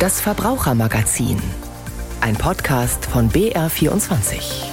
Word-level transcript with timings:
Das 0.00 0.18
Verbrauchermagazin. 0.18 1.36
Ein 2.22 2.34
Podcast 2.34 3.04
von 3.04 3.28
BR24. 3.28 4.64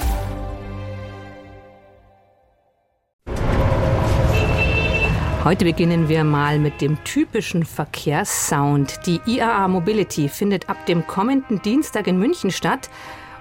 Heute 5.43 5.65
beginnen 5.65 6.07
wir 6.07 6.23
mal 6.23 6.59
mit 6.59 6.79
dem 6.79 7.03
typischen 7.03 7.65
Verkehrssound. 7.65 9.01
Die 9.05 9.19
IAA 9.25 9.67
Mobility 9.67 10.29
findet 10.29 10.69
ab 10.69 10.85
dem 10.85 11.05
kommenden 11.05 11.61
Dienstag 11.61 12.07
in 12.07 12.17
München 12.17 12.49
statt. 12.49 12.89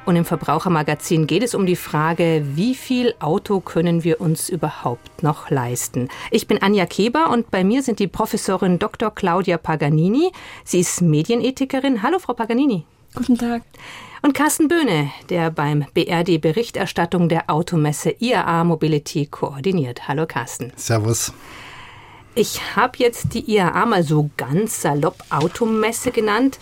Und 0.07 0.14
im 0.14 0.25
Verbrauchermagazin 0.25 1.27
geht 1.27 1.43
es 1.43 1.57
um 1.57 1.66
die 1.66 1.75
Frage, 1.75 2.43
wie 2.54 2.77
viel 2.77 3.14
Auto 3.18 3.59
können 3.59 4.04
wir 4.04 4.21
uns 4.21 4.48
überhaupt 4.48 5.25
noch 5.25 5.50
leisten? 5.50 6.09
Ich 6.30 6.46
bin 6.46 6.62
Anja 6.62 6.86
Keber 6.86 7.30
und 7.30 7.50
bei 7.50 7.64
mir 7.64 7.82
sind 7.82 7.98
die 7.98 8.07
Professorin 8.07 8.79
Dr. 8.79 9.12
Claudia 9.12 9.58
Paganini. 9.58 10.30
Sie 10.62 10.79
ist 10.79 11.03
Medienethikerin. 11.03 12.04
Hallo, 12.04 12.21
Frau 12.21 12.34
Paganini. 12.34 12.84
Guten 13.17 13.36
Tag. 13.36 13.62
Und 14.22 14.32
Carsten 14.32 14.68
Böhne, 14.68 15.11
der 15.29 15.50
beim 15.50 15.84
BRD 15.93 16.40
Berichterstattung 16.40 17.29
der 17.29 17.50
Automesse 17.50 18.14
IAA 18.20 18.62
Mobility 18.62 19.26
koordiniert. 19.26 20.07
Hallo, 20.07 20.25
Carsten. 20.26 20.73
Servus. 20.76 21.32
Ich 22.36 22.76
habe 22.76 22.98
jetzt 22.98 23.34
die 23.34 23.50
IAA 23.50 23.86
mal 23.86 24.04
so 24.04 24.31
ganz 24.36 24.82
salopp 24.82 25.17
Automesse 25.31 26.12
genannt. 26.12 26.61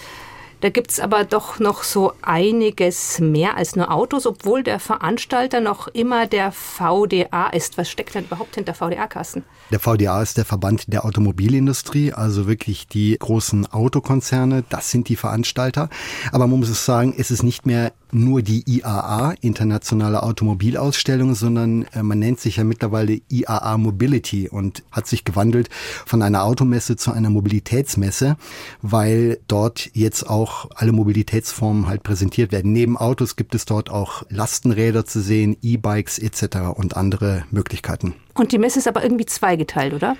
Da 0.64 0.70
gibt 0.70 0.92
es 0.92 0.98
aber 0.98 1.24
doch 1.24 1.58
noch 1.58 1.82
so 1.82 2.14
einiges 2.22 3.18
mehr 3.18 3.58
als 3.58 3.76
nur 3.76 3.92
Autos, 3.92 4.24
obwohl 4.24 4.62
der 4.62 4.80
Veranstalter 4.80 5.60
noch 5.60 5.88
immer 5.88 6.26
der 6.26 6.52
VDA 6.52 7.50
ist. 7.52 7.76
Was 7.76 7.90
steckt 7.90 8.14
denn 8.14 8.24
überhaupt 8.24 8.54
hinter 8.54 8.72
VDA-Kassen? 8.72 9.44
Der 9.70 9.78
VDA 9.78 10.22
ist 10.22 10.38
der 10.38 10.46
Verband 10.46 10.90
der 10.90 11.04
Automobilindustrie, 11.04 12.14
also 12.14 12.46
wirklich 12.46 12.88
die 12.88 13.14
großen 13.18 13.70
Autokonzerne, 13.72 14.64
das 14.70 14.90
sind 14.90 15.10
die 15.10 15.16
Veranstalter. 15.16 15.90
Aber 16.32 16.46
man 16.46 16.60
muss 16.60 16.70
es 16.70 16.86
sagen, 16.86 17.14
es 17.14 17.30
ist 17.30 17.42
nicht 17.42 17.66
mehr 17.66 17.92
nur 18.14 18.42
die 18.42 18.62
IAA, 18.66 19.34
Internationale 19.40 20.22
Automobilausstellung, 20.22 21.34
sondern 21.34 21.84
äh, 21.92 22.02
man 22.02 22.18
nennt 22.18 22.40
sich 22.40 22.56
ja 22.56 22.64
mittlerweile 22.64 23.20
IAA 23.28 23.76
Mobility 23.78 24.48
und 24.48 24.82
hat 24.90 25.06
sich 25.06 25.24
gewandelt 25.24 25.68
von 26.06 26.22
einer 26.22 26.44
Automesse 26.44 26.96
zu 26.96 27.12
einer 27.12 27.30
Mobilitätsmesse, 27.30 28.36
weil 28.82 29.40
dort 29.48 29.90
jetzt 29.92 30.28
auch 30.28 30.70
alle 30.74 30.92
Mobilitätsformen 30.92 31.88
halt 31.88 32.02
präsentiert 32.02 32.52
werden. 32.52 32.72
Neben 32.72 32.96
Autos 32.96 33.36
gibt 33.36 33.54
es 33.54 33.64
dort 33.64 33.90
auch 33.90 34.24
Lastenräder 34.28 35.04
zu 35.04 35.20
sehen, 35.20 35.56
E-Bikes 35.62 36.18
etc. 36.18 36.74
und 36.74 36.96
andere 36.96 37.44
Möglichkeiten. 37.50 38.14
Und 38.34 38.52
die 38.52 38.58
Messe 38.58 38.78
ist 38.78 38.88
aber 38.88 39.02
irgendwie 39.02 39.26
zweigeteilt, 39.26 39.94
oder? 39.94 40.16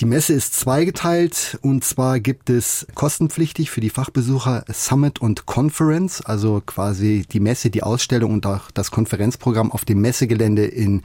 Die 0.00 0.06
Messe 0.06 0.32
ist 0.32 0.58
zweigeteilt 0.58 1.56
und 1.62 1.84
zwar 1.84 2.18
gibt 2.18 2.50
es 2.50 2.84
kostenpflichtig 2.96 3.70
für 3.70 3.80
die 3.80 3.90
Fachbesucher 3.90 4.64
Summit 4.68 5.20
und 5.20 5.46
Conference, 5.46 6.20
also 6.20 6.60
quasi 6.66 7.24
die 7.30 7.38
Messe, 7.38 7.70
die 7.70 7.84
Ausstellung 7.84 8.32
und 8.32 8.44
auch 8.44 8.72
das 8.72 8.90
Konferenzprogramm 8.90 9.70
auf 9.70 9.84
dem 9.84 10.00
Messegelände 10.00 10.64
in 10.64 11.02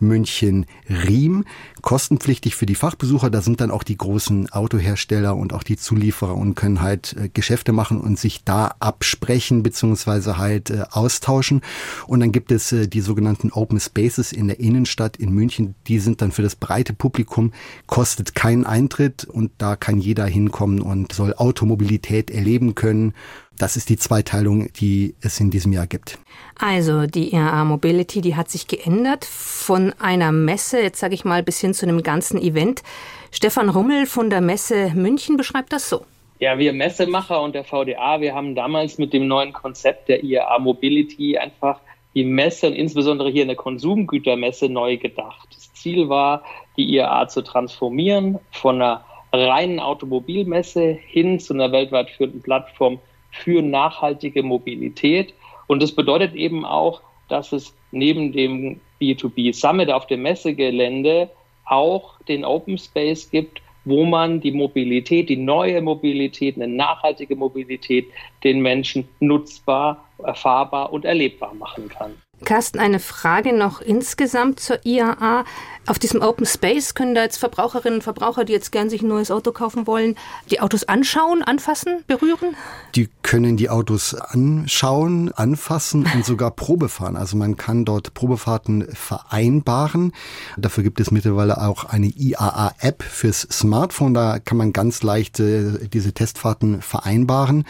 München-Riem. 0.00 1.46
Kostenpflichtig 1.80 2.56
für 2.56 2.66
die 2.66 2.74
Fachbesucher, 2.74 3.30
da 3.30 3.40
sind 3.40 3.62
dann 3.62 3.70
auch 3.70 3.84
die 3.84 3.96
großen 3.96 4.50
Autohersteller 4.52 5.34
und 5.34 5.54
auch 5.54 5.62
die 5.62 5.78
Zulieferer 5.78 6.34
und 6.34 6.56
können 6.56 6.82
halt 6.82 7.16
äh, 7.18 7.30
Geschäfte 7.32 7.72
machen 7.72 8.00
und 8.00 8.18
sich 8.18 8.44
da 8.44 8.74
absprechen 8.80 9.62
beziehungsweise 9.62 10.36
halt 10.36 10.68
äh, 10.68 10.84
austauschen. 10.90 11.62
Und 12.06 12.20
dann 12.20 12.32
gibt 12.32 12.52
es 12.52 12.70
äh, 12.72 12.86
die 12.86 13.00
sogenannten 13.00 13.50
Open 13.52 13.80
Spaces 13.80 14.32
in 14.32 14.48
der 14.48 14.60
Innenstadt 14.60 15.16
in 15.16 15.30
München, 15.30 15.74
die 15.86 16.00
sind 16.00 16.20
dann 16.20 16.32
für 16.32 16.42
das 16.42 16.56
breite 16.56 16.92
Publikum, 16.92 17.52
kostet 17.86 18.25
kostet 18.26 18.34
keinen 18.34 18.66
Eintritt 18.66 19.24
und 19.24 19.52
da 19.58 19.76
kann 19.76 19.98
jeder 19.98 20.26
hinkommen 20.26 20.80
und 20.80 21.12
soll 21.12 21.34
Automobilität 21.34 22.30
erleben 22.30 22.74
können. 22.74 23.14
Das 23.58 23.76
ist 23.76 23.88
die 23.88 23.96
Zweiteilung, 23.96 24.72
die 24.74 25.14
es 25.20 25.38
in 25.40 25.50
diesem 25.50 25.72
Jahr 25.72 25.86
gibt. 25.86 26.18
Also 26.58 27.06
die 27.06 27.32
IAA 27.32 27.64
Mobility, 27.64 28.20
die 28.20 28.34
hat 28.34 28.50
sich 28.50 28.66
geändert 28.66 29.24
von 29.24 29.94
einer 29.98 30.32
Messe, 30.32 30.80
jetzt 30.80 30.98
sage 30.98 31.14
ich 31.14 31.24
mal, 31.24 31.42
bis 31.42 31.60
hin 31.60 31.72
zu 31.72 31.86
einem 31.86 32.02
ganzen 32.02 32.40
Event. 32.40 32.82
Stefan 33.30 33.68
Rummel 33.68 34.06
von 34.06 34.28
der 34.28 34.40
Messe 34.40 34.92
München 34.94 35.36
beschreibt 35.36 35.72
das 35.72 35.88
so. 35.88 36.04
Ja, 36.38 36.58
wir 36.58 36.72
Messemacher 36.72 37.40
und 37.40 37.54
der 37.54 37.64
VDA, 37.64 38.20
wir 38.20 38.34
haben 38.34 38.54
damals 38.54 38.98
mit 38.98 39.12
dem 39.12 39.26
neuen 39.26 39.52
Konzept 39.52 40.08
der 40.08 40.22
IAA 40.22 40.58
Mobility 40.58 41.38
einfach 41.38 41.80
die 42.16 42.24
Messe 42.24 42.66
und 42.66 42.72
insbesondere 42.72 43.30
hier 43.30 43.44
eine 43.44 43.56
Konsumgütermesse 43.56 44.70
neu 44.70 44.96
gedacht. 44.96 45.48
Das 45.54 45.72
Ziel 45.74 46.08
war, 46.08 46.42
die 46.78 46.94
IAA 46.94 47.28
zu 47.28 47.42
transformieren 47.42 48.38
von 48.50 48.76
einer 48.76 49.04
reinen 49.34 49.78
Automobilmesse 49.80 50.98
hin 51.06 51.38
zu 51.38 51.52
einer 51.52 51.70
weltweit 51.72 52.08
führenden 52.08 52.40
Plattform 52.40 52.98
für 53.30 53.60
nachhaltige 53.60 54.42
Mobilität. 54.42 55.34
Und 55.66 55.82
das 55.82 55.92
bedeutet 55.92 56.34
eben 56.34 56.64
auch, 56.64 57.02
dass 57.28 57.52
es 57.52 57.76
neben 57.90 58.32
dem 58.32 58.80
B2B 58.98 59.52
Summit 59.52 59.90
auf 59.90 60.06
dem 60.06 60.22
Messegelände 60.22 61.28
auch 61.66 62.18
den 62.22 62.46
Open 62.46 62.78
Space 62.78 63.30
gibt, 63.30 63.60
wo 63.84 64.06
man 64.06 64.40
die 64.40 64.52
Mobilität, 64.52 65.28
die 65.28 65.36
neue 65.36 65.82
Mobilität, 65.82 66.56
eine 66.56 66.68
nachhaltige 66.68 67.36
Mobilität 67.36 68.06
den 68.42 68.60
Menschen 68.60 69.06
nutzbar, 69.20 70.05
erfahrbar 70.18 70.92
und 70.92 71.04
erlebbar 71.04 71.54
machen 71.54 71.88
kann. 71.88 72.14
Carsten, 72.44 72.78
eine 72.78 73.00
Frage 73.00 73.56
noch 73.56 73.80
insgesamt 73.80 74.60
zur 74.60 74.84
IAA. 74.84 75.44
Auf 75.86 75.98
diesem 75.98 76.20
Open 76.20 76.44
Space 76.44 76.94
können 76.94 77.14
da 77.14 77.22
jetzt 77.22 77.38
Verbraucherinnen 77.38 77.98
und 77.98 78.02
Verbraucher, 78.02 78.44
die 78.44 78.52
jetzt 78.52 78.72
gern 78.72 78.90
sich 78.90 79.02
ein 79.02 79.08
neues 79.08 79.30
Auto 79.30 79.52
kaufen 79.52 79.86
wollen, 79.86 80.16
die 80.50 80.60
Autos 80.60 80.84
anschauen, 80.84 81.42
anfassen, 81.44 82.02
berühren? 82.08 82.56
Die 82.96 83.08
können 83.22 83.56
die 83.56 83.70
Autos 83.70 84.14
anschauen, 84.14 85.32
anfassen 85.32 86.08
und 86.12 86.24
sogar 86.24 86.50
Probe 86.50 86.88
fahren. 86.88 87.16
Also 87.16 87.36
man 87.36 87.56
kann 87.56 87.84
dort 87.84 88.14
Probefahrten 88.14 88.88
vereinbaren. 88.92 90.12
Dafür 90.56 90.82
gibt 90.82 91.00
es 91.00 91.12
mittlerweile 91.12 91.62
auch 91.62 91.84
eine 91.84 92.08
IAA-App 92.08 93.02
fürs 93.02 93.42
Smartphone. 93.42 94.12
Da 94.12 94.40
kann 94.40 94.58
man 94.58 94.72
ganz 94.72 95.04
leicht 95.04 95.38
äh, 95.38 95.88
diese 95.88 96.12
Testfahrten 96.12 96.82
vereinbaren. 96.82 97.64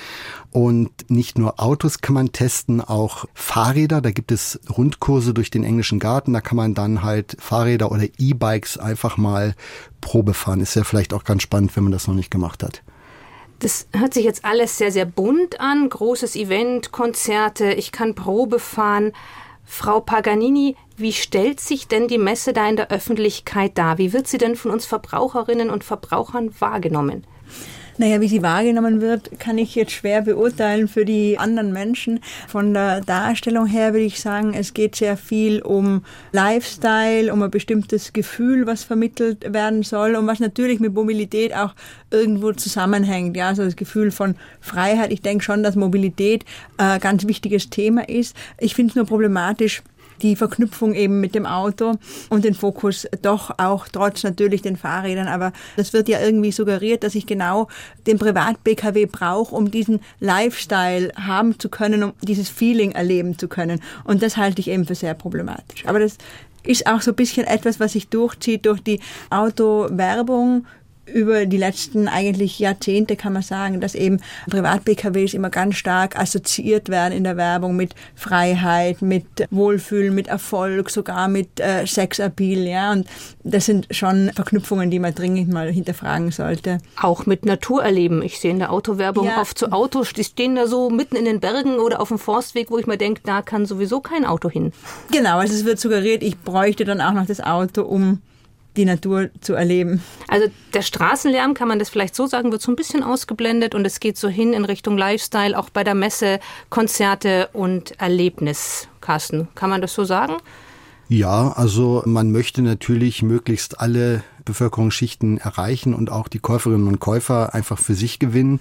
Und 0.53 1.11
nicht 1.11 1.39
nur 1.39 1.61
Autos 1.61 2.01
kann 2.01 2.15
man 2.15 2.33
testen, 2.37 2.83
auch 2.83 3.25
Fahrräder. 3.33 4.03
Da 4.03 4.11
gibt 4.11 4.31
es 4.31 4.61
Rundkurse 4.77 5.33
durch 5.33 5.51
den 5.51 5.65
englischen 5.65 5.99
Garten. 5.99 6.35
Da 6.35 6.43
kann 6.43 6.57
man 6.57 6.75
dann 6.75 7.03
halt 7.03 7.35
Fahrräder 7.41 7.91
oder 7.91 8.05
E-Bikes 8.19 8.77
einfach 8.77 9.17
mal 9.17 9.55
Probe 10.03 10.35
fahren. 10.35 10.61
Ist 10.61 10.77
ja 10.77 10.85
vielleicht 10.85 11.15
auch 11.15 11.25
ganz 11.25 11.43
spannend, 11.43 11.75
wenn 11.77 11.85
man 11.85 11.93
das 11.93 12.07
noch 12.07 12.15
nicht 12.15 12.31
gemacht 12.31 12.63
hat. 12.63 12.83
Das 13.61 13.89
hört 13.93 14.13
sich 14.13 14.25
jetzt 14.25 14.45
alles 14.45 14.77
sehr, 14.77 14.93
sehr 14.93 15.07
bunt 15.07 15.61
an. 15.61 15.89
Großes 15.89 16.37
Event, 16.37 16.93
Konzerte, 16.93 17.73
ich 17.73 17.91
kann 17.91 18.15
Probe 18.15 18.59
fahren. 18.59 19.13
Frau 19.65 20.01
Paganini, 20.01 20.77
wie 20.99 21.15
stellt 21.15 21.59
sich 21.59 21.89
denn 21.89 22.07
die 22.07 22.19
Messe 22.19 22.53
da 22.53 22.69
in 22.69 22.77
der 22.77 22.91
Öffentlichkeit 22.91 23.79
dar? 23.79 23.97
Wie 23.97 24.13
wird 24.13 24.29
sie 24.29 24.39
denn 24.39 24.57
von 24.57 24.71
uns 24.71 24.85
Verbraucherinnen 24.85 25.71
und 25.71 25.85
Verbrauchern 25.85 26.55
wahrgenommen? 26.61 27.25
Naja, 27.99 28.21
wie 28.21 28.29
sie 28.29 28.43
wahrgenommen 28.43 29.01
wird, 29.01 29.39
kann 29.39 29.57
ich 29.57 29.75
jetzt 29.75 29.93
schwer 29.93 30.21
beurteilen 30.21 30.87
für 30.87 31.07
die 31.07 31.39
anderen 31.39 31.73
Menschen. 31.73 32.21
Von 32.47 32.75
der 32.75 33.01
Darstellung 33.01 33.67
her 33.67 33.95
würde 33.95 34.05
ich 34.05 34.21
sagen, 34.21 34.53
es 34.53 34.75
geht 34.75 34.97
sehr 34.97 35.17
viel 35.17 35.63
um 35.63 36.03
Lifestyle, 36.33 37.33
um 37.33 37.43
ein 37.43 37.51
bestimmtes 37.51 38.13
Gefühl, 38.13 38.67
was 38.67 38.85
vermittelt 38.85 39.51
werden 39.51 39.83
soll 39.83 40.15
und 40.15 40.27
was 40.27 40.41
natürlich 40.41 40.79
mit 40.79 40.93
Mobilität 40.93 41.57
auch 41.57 41.75
irgendwo 42.11 42.53
zusammenhängt. 42.53 43.35
Ja, 43.35 43.49
also 43.49 43.65
das 43.65 43.77
Gefühl 43.77 44.11
von 44.11 44.37
Freiheit. 44.61 45.11
Ich 45.11 45.23
denke 45.23 45.43
schon, 45.43 45.63
dass 45.63 45.75
Mobilität 45.75 46.45
ein 46.77 47.01
ganz 47.01 47.27
wichtiges 47.27 47.71
Thema 47.71 48.07
ist. 48.07 48.37
Ich 48.59 48.75
finde 48.75 48.91
es 48.91 48.97
nur 48.97 49.07
problematisch, 49.07 49.83
die 50.23 50.37
Verknüpfung 50.37 50.95
eben 50.95 51.21
mit 51.21 51.35
dem 51.35 51.47
Auto 51.47 51.95
und 52.31 52.45
den 52.45 52.55
Fokus 52.55 53.07
doch 53.23 53.59
auch 53.59 53.89
trotz 53.89 54.23
natürlich 54.23 54.63
den 54.63 54.77
Fahrrädern. 54.77 55.29
Aber 55.29 55.53
das 55.77 55.93
wird 55.93 56.09
ja 56.09 56.21
irgendwie 56.21 56.53
suggeriert, 56.53 57.05
dass 57.05 57.15
ich 57.15 57.27
genau 57.27 57.69
den 58.07 58.19
Privat-BKW 58.19 59.07
brauche, 59.07 59.55
um 59.55 59.71
diesen 59.71 60.01
Lifestyle 60.21 61.13
haben 61.17 61.59
zu 61.59 61.69
können, 61.69 62.03
um 62.03 62.13
dieses 62.23 62.49
Feeling 62.49 62.93
erleben 62.93 63.39
zu 63.39 63.49
können. 63.49 63.81
Und 64.05 64.23
das 64.23 64.37
halte 64.37 64.61
ich 64.61 64.69
eben 64.69 64.87
für 64.87 64.95
sehr 64.95 65.15
problematisch. 65.15 65.87
Aber 65.87 65.99
das 65.99 66.19
ist 66.65 66.87
auch 66.87 67.01
so 67.01 67.13
ein 67.13 67.17
bisschen 67.17 67.47
etwas, 67.47 67.81
was 67.81 67.93
sich 67.93 68.09
durchzieht 68.09 68.67
durch 68.67 68.81
die 68.81 69.01
Autowerbung 69.31 70.67
über 71.07 71.47
die 71.47 71.57
letzten 71.57 72.09
eigentlich 72.09 72.59
Jahrzehnte 72.59 73.17
kann 73.17 73.33
man 73.33 73.43
sagen, 73.43 73.81
dass 73.81 73.95
eben 73.95 74.21
Privat-PKWs 74.51 75.35
immer 75.35 75.51
ganz 75.51 75.77
stark 75.77 76.19
assoziiert 76.19 76.89
werden 76.89 77.13
in 77.13 77.25
der 77.25 77.37
Werbung 77.37 77.77
mit 77.77 77.95
Freiheit, 78.15 79.03
mit 79.03 79.27
Wohlfühlen, 79.51 80.15
mit 80.15 80.29
Erfolg, 80.29 80.91
sogar 80.91 81.29
mit 81.29 81.61
äh, 81.61 81.87
Sexappeal, 81.87 82.67
ja. 82.67 82.93
Und 82.93 83.07
das 83.45 83.67
sind 83.67 83.87
schon 83.91 84.31
Verknüpfungen, 84.35 84.91
die 84.91 84.99
man 84.99 85.15
dringend 85.15 85.53
mal 85.53 85.71
hinterfragen 85.71 86.31
sollte. 86.31 86.79
Auch 87.01 87.27
mit 87.27 87.47
Naturerleben. 87.47 88.23
Ich 88.23 88.41
sehe 88.41 88.51
in 88.51 88.59
der 88.59 88.73
Autowerbung 88.73 89.27
ja. 89.27 89.41
oft 89.41 89.59
so 89.59 89.67
Autos, 89.69 90.13
die 90.13 90.25
stehen 90.25 90.57
da 90.57 90.67
so 90.67 90.91
mitten 90.91 91.17
in 91.17 91.25
den 91.25 91.41
Bergen 91.41 91.79
oder 91.79 92.01
auf 92.01 92.09
dem 92.09 92.19
Forstweg, 92.19 92.71
wo 92.71 92.79
ich 92.79 92.87
mir 92.87 92.99
denke, 92.99 93.21
da 93.25 93.43
kann 93.43 93.67
sowieso 93.67 94.01
kein 94.01 94.25
Auto 94.25 94.51
hin. 94.51 94.73
Genau, 95.13 95.39
also 95.39 95.55
es 95.55 95.65
wird 95.65 95.79
suggeriert, 95.79 96.23
ich 96.23 96.39
bräuchte 96.39 96.85
dann 96.85 97.01
auch 97.01 97.13
noch 97.13 97.27
das 97.27 97.41
Auto, 97.41 97.83
um 97.83 98.21
die 98.77 98.85
Natur 98.85 99.31
zu 99.41 99.55
erleben. 99.55 100.03
Also 100.29 100.47
der 100.75 100.83
Straßenlärm, 100.83 101.55
kann 101.55 101.69
man 101.69 101.79
das 101.79 101.89
vielleicht 101.89 102.15
so 102.15 102.27
sagen, 102.27 102.53
wird 102.53 102.63
so 102.63 102.71
ein 102.71 102.77
bisschen 102.77 103.03
ausgeblendet 103.03 103.75
und 103.75 103.85
es 103.87 104.01
geht 104.01 104.17
so 104.17 104.29
hin 104.29 104.53
in 104.53 104.65
Richtung 104.65 104.99
Lifestyle, 104.99 105.59
auch 105.59 105.71
bei 105.71 105.85
der 105.85 105.95
Messe, 105.95 106.41
Konzerte 106.71 107.49
und 107.53 107.99
Erlebnis. 108.01 108.89
Carsten, 109.01 109.49
kann 109.55 109.71
man 109.71 109.81
das 109.81 109.95
so 109.95 110.05
sagen? 110.05 110.35
Ja, 111.09 111.53
also 111.53 112.03
man 112.05 112.33
möchte 112.33 112.63
natürlich 112.63 113.23
möglichst 113.23 113.81
alle 113.81 114.25
Bevölkerungsschichten 114.45 115.39
erreichen 115.39 115.95
und 115.95 116.11
auch 116.11 116.27
die 116.27 116.39
Käuferinnen 116.41 116.89
und 116.89 116.99
Käufer 116.99 117.55
einfach 117.55 117.79
für 117.79 117.95
sich 117.95 118.19
gewinnen. 118.19 118.61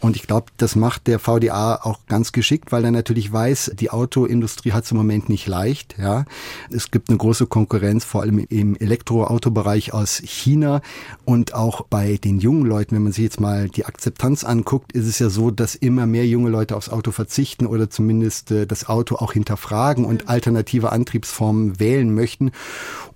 Und 0.00 0.16
ich 0.16 0.22
glaube, 0.22 0.46
das 0.56 0.76
macht 0.76 1.06
der 1.06 1.18
VDA 1.18 1.76
auch 1.82 2.00
ganz 2.08 2.32
geschickt, 2.32 2.72
weil 2.72 2.84
er 2.84 2.90
natürlich 2.90 3.30
weiß, 3.30 3.72
die 3.74 3.90
Autoindustrie 3.90 4.72
hat 4.72 4.84
es 4.84 4.90
im 4.90 4.96
Moment 4.96 5.28
nicht 5.28 5.46
leicht. 5.46 5.96
Ja, 5.98 6.24
es 6.70 6.90
gibt 6.90 7.10
eine 7.10 7.18
große 7.18 7.46
Konkurrenz, 7.46 8.04
vor 8.04 8.22
allem 8.22 8.38
im 8.48 8.76
Elektroautobereich 8.76 9.92
aus 9.92 10.22
China 10.24 10.80
und 11.26 11.54
auch 11.54 11.82
bei 11.82 12.16
den 12.16 12.40
jungen 12.40 12.64
Leuten. 12.64 12.96
Wenn 12.96 13.02
man 13.02 13.12
sich 13.12 13.24
jetzt 13.24 13.40
mal 13.40 13.68
die 13.68 13.84
Akzeptanz 13.84 14.42
anguckt, 14.42 14.92
ist 14.92 15.06
es 15.06 15.18
ja 15.18 15.28
so, 15.28 15.50
dass 15.50 15.74
immer 15.74 16.06
mehr 16.06 16.26
junge 16.26 16.48
Leute 16.48 16.76
aufs 16.76 16.88
Auto 16.88 17.12
verzichten 17.12 17.66
oder 17.66 17.90
zumindest 17.90 18.50
äh, 18.50 18.66
das 18.66 18.88
Auto 18.88 19.16
auch 19.16 19.34
hinterfragen 19.34 20.06
und 20.06 20.28
alternative 20.28 20.92
Antriebsformen 20.92 21.78
wählen 21.78 22.14
möchten. 22.14 22.52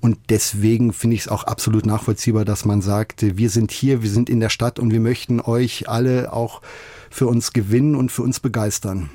Und 0.01 0.19
deswegen 0.29 0.93
finde 0.93 1.17
ich 1.17 1.23
es 1.23 1.29
auch 1.29 1.45
absolut 1.45 1.87
nachvollziehbar, 1.87 2.45
dass 2.45 2.67
man 2.67 2.83
sagt, 2.83 3.23
wir 3.39 3.49
sind 3.49 3.71
hier, 3.71 4.03
wir 4.03 4.11
sind 4.11 4.29
in 4.29 4.41
der 4.41 4.51
Stadt 4.51 4.79
und 4.79 4.91
wir 4.93 5.01
möchten 5.01 5.41
euch 5.41 5.89
alle 5.89 6.31
auch 6.31 6.61
für 7.14 7.28
uns 7.28 7.52
gewinnen 7.52 7.94
und 7.94 8.11
für 8.11 8.22
uns 8.22 8.40
begeistern. 8.40 9.08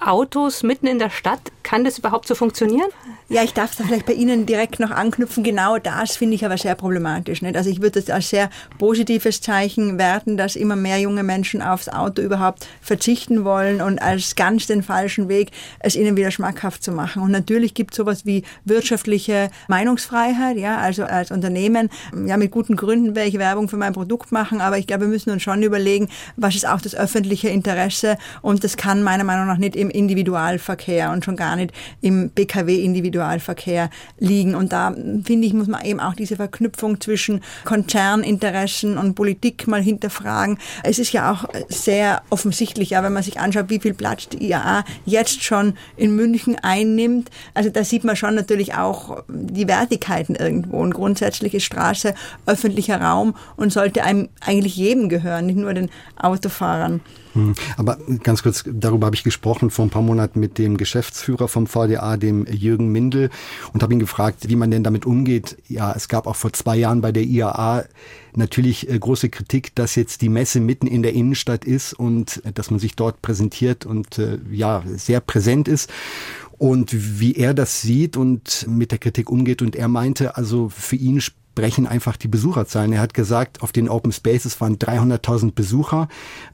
Autos 0.00 0.62
mitten 0.62 0.86
in 0.86 0.98
der 0.98 1.10
Stadt, 1.10 1.40
kann 1.68 1.84
das 1.84 1.98
überhaupt 1.98 2.26
so 2.26 2.34
funktionieren? 2.34 2.88
Ja, 3.28 3.42
ich 3.42 3.52
darf 3.52 3.76
da 3.76 3.84
vielleicht 3.84 4.06
bei 4.06 4.14
Ihnen 4.14 4.46
direkt 4.46 4.80
noch 4.80 4.90
anknüpfen. 4.90 5.44
Genau 5.44 5.76
das 5.76 6.16
finde 6.16 6.34
ich 6.34 6.46
aber 6.46 6.56
sehr 6.56 6.74
problematisch. 6.74 7.42
Nicht? 7.42 7.56
Also 7.56 7.68
ich 7.68 7.82
würde 7.82 8.00
das 8.00 8.08
als 8.08 8.30
sehr 8.30 8.48
positives 8.78 9.42
Zeichen 9.42 9.98
werten, 9.98 10.38
dass 10.38 10.56
immer 10.56 10.76
mehr 10.76 10.98
junge 10.98 11.22
Menschen 11.22 11.60
aufs 11.60 11.90
Auto 11.90 12.22
überhaupt 12.22 12.66
verzichten 12.80 13.44
wollen 13.44 13.82
und 13.82 14.00
als 14.00 14.34
ganz 14.34 14.66
den 14.66 14.82
falschen 14.82 15.28
Weg, 15.28 15.50
es 15.80 15.94
ihnen 15.94 16.16
wieder 16.16 16.30
schmackhaft 16.30 16.82
zu 16.82 16.90
machen. 16.90 17.20
Und 17.20 17.32
natürlich 17.32 17.74
gibt 17.74 17.92
es 17.92 17.98
sowas 17.98 18.24
wie 18.24 18.44
wirtschaftliche 18.64 19.50
Meinungsfreiheit. 19.68 20.56
Ja, 20.56 20.78
also 20.78 21.04
als 21.04 21.30
Unternehmen, 21.30 21.90
ja, 22.24 22.38
mit 22.38 22.50
guten 22.50 22.76
Gründen 22.76 23.14
werde 23.14 23.28
ich 23.28 23.38
Werbung 23.38 23.68
für 23.68 23.76
mein 23.76 23.92
Produkt 23.92 24.32
machen, 24.32 24.62
aber 24.62 24.78
ich 24.78 24.86
glaube, 24.86 25.02
wir 25.02 25.08
müssen 25.08 25.30
uns 25.32 25.42
schon 25.42 25.62
überlegen, 25.62 26.08
was 26.36 26.54
ist 26.54 26.66
auch 26.66 26.80
das 26.80 26.94
öffentliche 26.94 27.50
Interesse 27.50 28.16
und 28.40 28.64
das 28.64 28.78
kann 28.78 29.02
meiner 29.02 29.24
Meinung 29.24 29.46
nach 29.46 29.58
nicht 29.58 29.76
im 29.76 29.87
Individualverkehr 29.90 31.10
und 31.10 31.24
schon 31.24 31.36
gar 31.36 31.56
nicht 31.56 31.72
im 32.00 32.30
BKW-Individualverkehr 32.30 33.08
Individualverkehr 33.08 33.90
liegen. 34.18 34.54
Und 34.54 34.72
da 34.72 34.94
finde 35.24 35.46
ich, 35.46 35.54
muss 35.54 35.68
man 35.68 35.84
eben 35.84 36.00
auch 36.00 36.14
diese 36.14 36.36
Verknüpfung 36.36 37.00
zwischen 37.00 37.40
Konzerninteressen 37.64 38.98
und 38.98 39.14
Politik 39.14 39.66
mal 39.66 39.82
hinterfragen. 39.82 40.58
Es 40.82 40.98
ist 40.98 41.12
ja 41.12 41.32
auch 41.32 41.44
sehr 41.68 42.22
offensichtlich, 42.30 42.90
ja, 42.90 43.02
wenn 43.02 43.12
man 43.12 43.22
sich 43.22 43.40
anschaut, 43.40 43.70
wie 43.70 43.80
viel 43.80 43.94
Platz 43.94 44.28
die 44.28 44.48
IAA 44.48 44.84
jetzt 45.04 45.42
schon 45.42 45.74
in 45.96 46.14
München 46.14 46.56
einnimmt. 46.60 47.30
Also 47.54 47.70
da 47.70 47.84
sieht 47.84 48.04
man 48.04 48.16
schon 48.16 48.34
natürlich 48.34 48.74
auch 48.74 49.22
die 49.28 49.68
Wertigkeiten 49.68 50.34
irgendwo. 50.34 50.78
Und 50.78 50.94
grundsätzlich 50.94 51.54
ist 51.54 51.64
Straße 51.64 52.14
öffentlicher 52.46 53.00
Raum 53.00 53.34
und 53.56 53.72
sollte 53.72 54.02
einem 54.02 54.28
eigentlich 54.40 54.76
jedem 54.76 55.08
gehören, 55.08 55.46
nicht 55.46 55.58
nur 55.58 55.74
den 55.74 55.90
Autofahrern. 56.16 57.00
Hm. 57.34 57.54
Aber 57.76 57.98
ganz 58.22 58.42
kurz, 58.42 58.64
darüber 58.66 59.06
habe 59.06 59.16
ich 59.16 59.24
gesprochen 59.24 59.70
vor 59.70 59.86
ein 59.86 59.90
paar 59.90 60.02
Monaten 60.02 60.40
mit 60.40 60.58
dem 60.58 60.76
Geschäftsführer 60.76 61.48
vom 61.48 61.66
VDA, 61.66 62.16
dem 62.16 62.46
Jürgen 62.46 62.90
Mindel, 62.90 63.30
und 63.72 63.82
habe 63.82 63.92
ihn 63.92 63.98
gefragt, 63.98 64.48
wie 64.48 64.56
man 64.56 64.70
denn 64.70 64.84
damit 64.84 65.06
umgeht. 65.06 65.56
Ja, 65.68 65.92
es 65.94 66.08
gab 66.08 66.26
auch 66.26 66.36
vor 66.36 66.52
zwei 66.52 66.76
Jahren 66.76 67.00
bei 67.00 67.12
der 67.12 67.24
IAA 67.24 67.84
natürlich 68.34 68.88
äh, 68.88 68.98
große 68.98 69.28
Kritik, 69.28 69.74
dass 69.74 69.94
jetzt 69.94 70.22
die 70.22 70.28
Messe 70.28 70.60
mitten 70.60 70.86
in 70.86 71.02
der 71.02 71.12
Innenstadt 71.12 71.64
ist 71.64 71.92
und 71.92 72.44
äh, 72.44 72.52
dass 72.52 72.70
man 72.70 72.80
sich 72.80 72.96
dort 72.96 73.22
präsentiert 73.22 73.86
und 73.86 74.18
äh, 74.18 74.38
ja, 74.50 74.82
sehr 74.86 75.20
präsent 75.20 75.68
ist 75.68 75.90
und 76.58 77.20
wie 77.20 77.34
er 77.36 77.54
das 77.54 77.82
sieht 77.82 78.16
und 78.16 78.66
mit 78.68 78.90
der 78.90 78.98
Kritik 78.98 79.30
umgeht. 79.30 79.62
Und 79.62 79.76
er 79.76 79.88
meinte, 79.88 80.36
also 80.36 80.68
für 80.68 80.96
ihn 80.96 81.20
brechen 81.58 81.88
einfach 81.88 82.16
die 82.16 82.28
Besucherzahlen. 82.28 82.92
Er 82.92 83.00
hat 83.00 83.14
gesagt, 83.14 83.62
auf 83.62 83.72
den 83.72 83.88
Open 83.88 84.12
Spaces 84.12 84.60
waren 84.60 84.78
300.000 84.78 85.54
Besucher. 85.54 86.06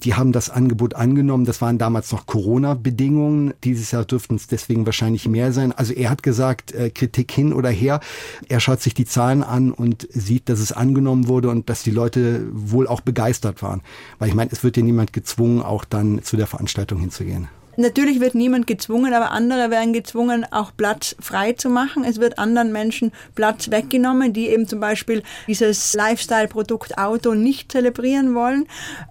Die 0.03 0.15
haben 0.15 0.33
das 0.33 0.49
Angebot 0.49 0.95
angenommen. 0.95 1.45
Das 1.45 1.61
waren 1.61 1.77
damals 1.77 2.11
noch 2.11 2.25
Corona-Bedingungen. 2.25 3.53
Dieses 3.65 3.91
Jahr 3.91 4.07
dürften 4.07 4.37
es 4.37 4.47
deswegen 4.47 4.87
wahrscheinlich 4.87 5.29
mehr 5.29 5.53
sein. 5.53 5.73
Also 5.73 5.93
er 5.93 6.09
hat 6.09 6.23
gesagt, 6.23 6.73
äh, 6.73 6.89
Kritik 6.89 7.31
hin 7.33 7.53
oder 7.53 7.69
her. 7.69 8.01
Er 8.49 8.61
schaut 8.61 8.81
sich 8.81 8.95
die 8.95 9.05
Zahlen 9.05 9.43
an 9.43 9.73
und 9.73 10.09
sieht, 10.11 10.49
dass 10.49 10.59
es 10.59 10.73
angenommen 10.73 11.29
wurde 11.29 11.51
und 11.51 11.69
dass 11.69 11.83
die 11.83 11.91
Leute 11.91 12.47
wohl 12.51 12.87
auch 12.87 13.03
begeistert 13.03 13.61
waren. 13.61 13.83
Weil 14.19 14.31
ich 14.31 14.35
meine, 14.35 14.53
es 14.53 14.65
wird 14.65 14.79
ja 14.79 14.83
niemand 14.83 15.13
gezwungen, 15.13 15.61
auch 15.61 15.85
dann 15.85 16.23
zu 16.23 16.39
der 16.39 16.47
Veranstaltung 16.47 16.99
hinzugehen. 16.99 17.49
Natürlich 17.77 18.21
wird 18.21 18.35
niemand 18.35 18.67
gezwungen, 18.67 19.15
aber 19.15 19.31
andere 19.31 19.71
werden 19.71 19.93
gezwungen, 19.93 20.47
auch 20.51 20.73
Platz 20.77 21.17
frei 21.21 21.53
zu 21.53 21.69
machen. 21.69 22.05
Es 22.05 22.21
wird 22.21 22.39
anderen 22.39 22.73
Menschen 22.73 23.13
Platz 23.35 23.71
weggenommen, 23.71 24.33
die 24.33 24.49
eben 24.49 24.67
zum 24.67 24.81
Beispiel 24.81 25.23
dieses 25.47 25.95
Lifestyle-Produkt 25.95 26.99
Auto 26.99 27.35
nicht 27.35 27.73
zelebrieren 27.73 28.35
wollen. 28.35 28.67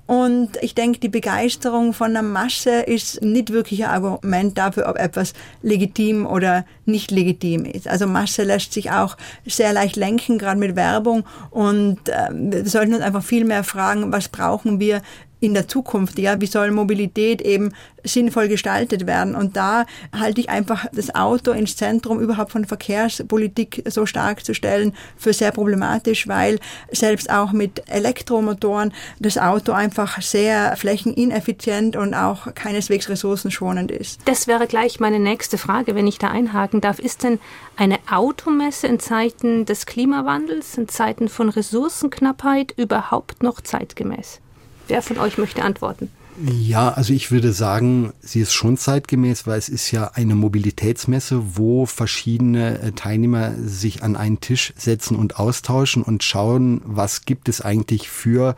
Und 0.05 0.51
ich 0.61 0.75
denke, 0.75 0.99
die 0.99 1.09
Begeisterung 1.09 1.93
von 1.93 2.13
der 2.13 2.23
Masse 2.23 2.81
ist 2.81 3.21
nicht 3.21 3.51
wirklich 3.51 3.83
ein 3.85 3.91
Argument 3.91 4.57
dafür, 4.57 4.89
ob 4.89 4.97
etwas 4.97 5.33
legitim 5.61 6.25
oder 6.25 6.65
nicht 6.85 7.11
legitim 7.11 7.65
ist. 7.65 7.87
Also 7.87 8.07
Masse 8.07 8.43
lässt 8.43 8.73
sich 8.73 8.91
auch 8.91 9.17
sehr 9.45 9.73
leicht 9.73 9.95
lenken, 9.95 10.37
gerade 10.37 10.59
mit 10.59 10.75
Werbung. 10.75 11.23
Und 11.49 12.09
äh, 12.09 12.29
wir 12.31 12.65
sollten 12.67 12.93
uns 12.93 13.03
einfach 13.03 13.23
viel 13.23 13.45
mehr 13.45 13.63
fragen, 13.63 14.11
was 14.11 14.29
brauchen 14.29 14.79
wir 14.79 15.01
in 15.43 15.53
der 15.53 15.67
Zukunft, 15.67 16.17
ja, 16.19 16.39
wie 16.39 16.45
soll 16.45 16.71
Mobilität 16.71 17.41
eben 17.41 17.73
sinnvoll 18.05 18.47
gestaltet 18.47 19.05
werden? 19.05 19.35
Und 19.35 19.57
da 19.57 19.85
halte 20.17 20.39
ich 20.39 20.49
einfach 20.49 20.85
das 20.93 21.13
Auto 21.13 21.51
ins 21.51 21.75
Zentrum 21.75 22.21
überhaupt 22.21 22.53
von 22.53 22.63
Verkehrspolitik 22.63 23.83
so 23.89 24.05
stark 24.05 24.45
zu 24.45 24.53
stellen 24.53 24.93
für 25.17 25.33
sehr 25.33 25.51
problematisch, 25.51 26.29
weil 26.29 26.59
selbst 26.91 27.29
auch 27.29 27.51
mit 27.51 27.83
Elektromotoren 27.89 28.93
das 29.19 29.37
Auto 29.37 29.73
einfach 29.73 30.21
sehr 30.21 30.77
flächenineffizient 30.77 31.97
und 31.97 32.13
auch 32.13 32.53
keineswegs 32.55 33.09
ressourcenschonend 33.09 33.91
ist. 33.91 34.21
Das 34.23 34.47
wäre 34.47 34.65
gleich 34.65 35.01
meine 35.01 35.19
nächste 35.19 35.57
Frage, 35.57 35.93
wenn 35.93 36.07
ich 36.07 36.19
da 36.19 36.29
einhaken 36.29 36.79
darf. 36.79 36.99
Ist 36.99 37.23
denn 37.23 37.39
eine 37.75 37.99
Automesse 38.09 38.87
in 38.87 39.01
Zeiten 39.01 39.65
des 39.65 39.85
Klimawandels, 39.85 40.77
in 40.77 40.87
Zeiten 40.87 41.27
von 41.27 41.49
Ressourcenknappheit 41.49 42.73
überhaupt 42.77 43.43
noch 43.43 43.59
zeitgemäß? 43.59 44.39
Wer 44.87 45.01
von 45.01 45.17
euch 45.17 45.37
möchte 45.37 45.63
antworten? 45.63 46.11
Ja, 46.41 46.89
also 46.89 47.13
ich 47.13 47.29
würde 47.31 47.53
sagen, 47.53 48.11
sie 48.21 48.39
ist 48.39 48.53
schon 48.53 48.75
zeitgemäß, 48.75 49.45
weil 49.45 49.59
es 49.59 49.69
ist 49.69 49.91
ja 49.91 50.11
eine 50.15 50.33
Mobilitätsmesse, 50.33 51.57
wo 51.57 51.85
verschiedene 51.85 52.79
äh, 52.79 52.91
Teilnehmer 52.91 53.53
sich 53.63 54.01
an 54.01 54.15
einen 54.15 54.39
Tisch 54.39 54.73
setzen 54.75 55.15
und 55.15 55.37
austauschen 55.37 56.01
und 56.01 56.23
schauen, 56.23 56.81
was 56.85 57.25
gibt 57.25 57.49
es 57.49 57.61
eigentlich 57.61 58.09
für 58.09 58.55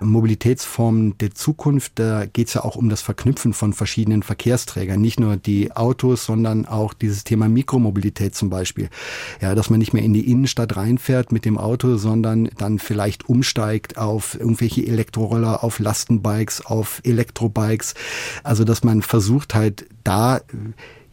Mobilitätsformen 0.00 1.18
der 1.18 1.34
Zukunft. 1.34 1.92
Da 1.96 2.26
geht 2.26 2.46
es 2.48 2.54
ja 2.54 2.64
auch 2.64 2.76
um 2.76 2.88
das 2.88 3.02
Verknüpfen 3.02 3.54
von 3.54 3.72
verschiedenen 3.72 4.22
Verkehrsträgern, 4.22 5.00
nicht 5.00 5.18
nur 5.18 5.36
die 5.36 5.72
Autos, 5.72 6.26
sondern 6.26 6.66
auch 6.66 6.94
dieses 6.94 7.24
Thema 7.24 7.48
Mikromobilität 7.48 8.36
zum 8.36 8.50
Beispiel. 8.50 8.88
Ja, 9.40 9.56
dass 9.56 9.68
man 9.68 9.80
nicht 9.80 9.92
mehr 9.92 10.04
in 10.04 10.14
die 10.14 10.30
Innenstadt 10.30 10.76
reinfährt 10.76 11.32
mit 11.32 11.44
dem 11.44 11.58
Auto, 11.58 11.96
sondern 11.96 12.50
dann 12.56 12.78
vielleicht 12.78 13.28
umsteigt 13.28 13.98
auf 13.98 14.38
irgendwelche 14.38 14.86
Elektroroller, 14.86 15.64
auf 15.64 15.80
Lastenbikes, 15.80 16.64
auf 16.64 17.00
Elektrobikes. 17.16 17.94
Also 18.42 18.64
dass 18.64 18.84
man 18.84 19.02
versucht 19.02 19.54
halt 19.54 19.86
da 20.04 20.40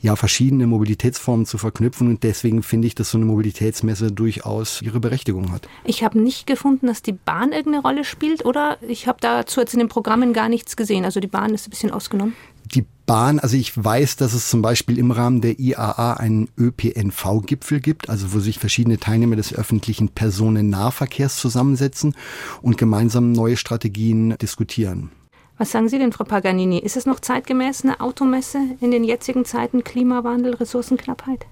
ja 0.04 0.18
verschiedene 0.18 0.68
Mobilitätsformen 0.68 1.46
zu 1.46 1.58
verknüpfen 1.58 2.10
und 2.10 2.24
deswegen 2.24 2.62
finde 2.62 2.88
ich, 2.88 2.94
dass 2.94 3.12
so 3.12 3.18
eine 3.18 3.26
Mobilitätsmesse 3.26 4.12
durchaus 4.12 4.82
ihre 4.82 5.00
Berechtigung 5.00 5.52
hat. 5.52 5.68
Ich 5.86 6.04
habe 6.04 6.20
nicht 6.20 6.46
gefunden, 6.46 6.88
dass 6.88 7.02
die 7.02 7.14
Bahn 7.14 7.54
irgendeine 7.54 7.82
Rolle 7.82 8.04
spielt 8.04 8.46
oder 8.46 8.78
ich 8.86 9.08
habe 9.08 9.20
dazu 9.22 9.62
jetzt 9.62 9.74
in 9.74 9.80
den 9.80 9.88
Programmen 9.88 10.34
gar 10.34 10.50
nichts 10.50 10.76
gesehen. 10.76 11.06
Also 11.06 11.22
die 11.22 11.28
Bahn 11.28 11.54
ist 11.54 11.68
ein 11.68 11.70
bisschen 11.70 11.92
ausgenommen. 11.92 12.36
Die 12.76 12.86
Bahn, 13.06 13.40
also 13.40 13.56
ich 13.56 13.82
weiß, 13.82 14.18
dass 14.18 14.34
es 14.34 14.50
zum 14.50 14.62
Beispiel 14.62 14.98
im 14.98 15.12
Rahmen 15.12 15.40
der 15.40 15.60
IAA 15.60 16.14
einen 16.14 16.50
ÖPNV-Gipfel 16.58 17.80
gibt, 17.80 18.10
also 18.10 18.34
wo 18.34 18.40
sich 18.40 18.60
verschiedene 18.60 18.98
Teilnehmer 18.98 19.38
des 19.38 19.54
öffentlichen 19.54 20.10
Personennahverkehrs 20.10 21.38
zusammensetzen 21.38 22.14
und 22.62 22.78
gemeinsam 22.78 23.32
neue 23.32 23.56
Strategien 23.56 24.36
diskutieren. 24.42 25.12
Was 25.58 25.72
sagen 25.72 25.88
Sie 25.88 26.00
denn, 26.00 26.12
Frau 26.12 26.24
Paganini? 26.24 26.80
Ist 26.80 26.98
es 26.98 27.06
noch 27.06 27.20
zeitgemäß 27.20 27.84
eine 27.84 28.00
Automesse 28.00 28.60
in 28.82 28.92
den 28.92 29.04
jetzigen 29.04 29.46
Zeiten 29.46 29.84
Klimawandel, 29.84 30.56
Ressourcenknappheit? 30.56 31.46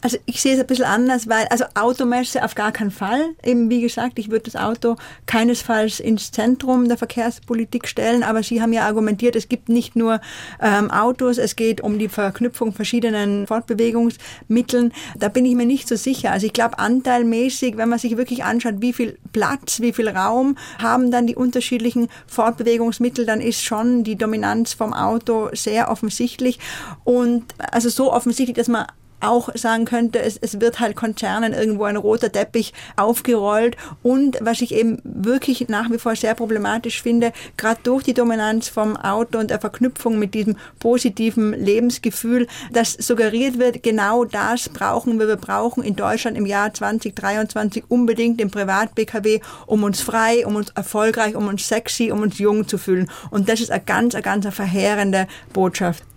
Also 0.00 0.18
ich 0.26 0.40
sehe 0.40 0.54
es 0.54 0.60
ein 0.60 0.66
bisschen 0.66 0.84
anders, 0.84 1.28
weil, 1.28 1.46
also 1.48 1.64
Automesse 1.74 2.44
auf 2.44 2.54
gar 2.54 2.72
keinen 2.72 2.90
Fall. 2.90 3.30
Eben 3.44 3.68
wie 3.70 3.80
gesagt, 3.80 4.18
ich 4.18 4.30
würde 4.30 4.50
das 4.50 4.56
Auto 4.56 4.96
keinesfalls 5.26 6.00
ins 6.00 6.30
Zentrum 6.30 6.88
der 6.88 6.96
Verkehrspolitik 6.96 7.88
stellen, 7.88 8.22
aber 8.22 8.42
Sie 8.42 8.62
haben 8.62 8.72
ja 8.72 8.86
argumentiert, 8.86 9.34
es 9.34 9.48
gibt 9.48 9.68
nicht 9.68 9.96
nur 9.96 10.20
ähm, 10.60 10.90
Autos, 10.90 11.38
es 11.38 11.56
geht 11.56 11.80
um 11.80 11.98
die 11.98 12.08
Verknüpfung 12.08 12.72
verschiedenen 12.72 13.46
Fortbewegungsmitteln. 13.46 14.92
Da 15.18 15.28
bin 15.28 15.44
ich 15.44 15.54
mir 15.54 15.66
nicht 15.66 15.88
so 15.88 15.96
sicher. 15.96 16.30
Also 16.30 16.46
ich 16.46 16.52
glaube 16.52 16.78
anteilmäßig, 16.78 17.76
wenn 17.76 17.88
man 17.88 17.98
sich 17.98 18.16
wirklich 18.16 18.44
anschaut, 18.44 18.76
wie 18.78 18.92
viel 18.92 19.18
Platz, 19.32 19.80
wie 19.80 19.92
viel 19.92 20.08
Raum 20.08 20.56
haben 20.80 21.10
dann 21.10 21.26
die 21.26 21.34
unterschiedlichen 21.34 22.08
Fortbewegungsmittel, 22.26 23.26
dann 23.26 23.40
ist 23.40 23.62
schon 23.64 24.04
die 24.04 24.16
Dominanz 24.16 24.72
vom 24.72 24.92
Auto 24.92 25.48
sehr 25.52 25.90
offensichtlich 25.90 26.58
und 27.04 27.44
also 27.72 27.88
so 27.88 28.12
offensichtlich, 28.12 28.56
dass 28.56 28.68
man 28.68 28.86
auch 29.20 29.48
sagen 29.54 29.84
könnte, 29.84 30.20
es, 30.20 30.36
es 30.36 30.60
wird 30.60 30.80
halt 30.80 30.96
Konzernen 30.96 31.52
irgendwo 31.52 31.84
ein 31.84 31.96
roter 31.96 32.30
Teppich 32.30 32.72
aufgerollt. 32.96 33.76
Und 34.02 34.38
was 34.40 34.60
ich 34.60 34.74
eben 34.74 35.00
wirklich 35.04 35.68
nach 35.68 35.90
wie 35.90 35.98
vor 35.98 36.16
sehr 36.16 36.34
problematisch 36.34 37.02
finde, 37.02 37.32
gerade 37.56 37.80
durch 37.82 38.04
die 38.04 38.14
Dominanz 38.14 38.68
vom 38.68 38.96
Auto 38.96 39.38
und 39.38 39.50
der 39.50 39.60
Verknüpfung 39.60 40.18
mit 40.18 40.34
diesem 40.34 40.56
positiven 40.78 41.52
Lebensgefühl, 41.52 42.46
dass 42.72 42.92
suggeriert 42.92 43.58
wird, 43.58 43.82
genau 43.82 44.24
das 44.24 44.68
brauchen 44.68 45.18
wir. 45.18 45.28
Wir 45.28 45.36
brauchen 45.36 45.82
in 45.82 45.96
Deutschland 45.96 46.36
im 46.36 46.46
Jahr 46.46 46.72
2023 46.72 47.84
unbedingt 47.88 48.40
den 48.40 48.50
Privat-BKW, 48.50 49.40
um 49.66 49.82
uns 49.82 50.00
frei, 50.00 50.46
um 50.46 50.56
uns 50.56 50.70
erfolgreich, 50.70 51.34
um 51.34 51.48
uns 51.48 51.66
sexy, 51.68 52.10
um 52.12 52.22
uns 52.22 52.38
jung 52.38 52.66
zu 52.66 52.78
fühlen. 52.78 53.10
Und 53.30 53.48
das 53.48 53.60
ist 53.60 53.70
eine 53.70 53.82
ganz, 53.84 54.14
eine 54.14 54.22
ganz 54.22 54.46
verheerende 54.54 55.26
Botschaft. 55.52 56.07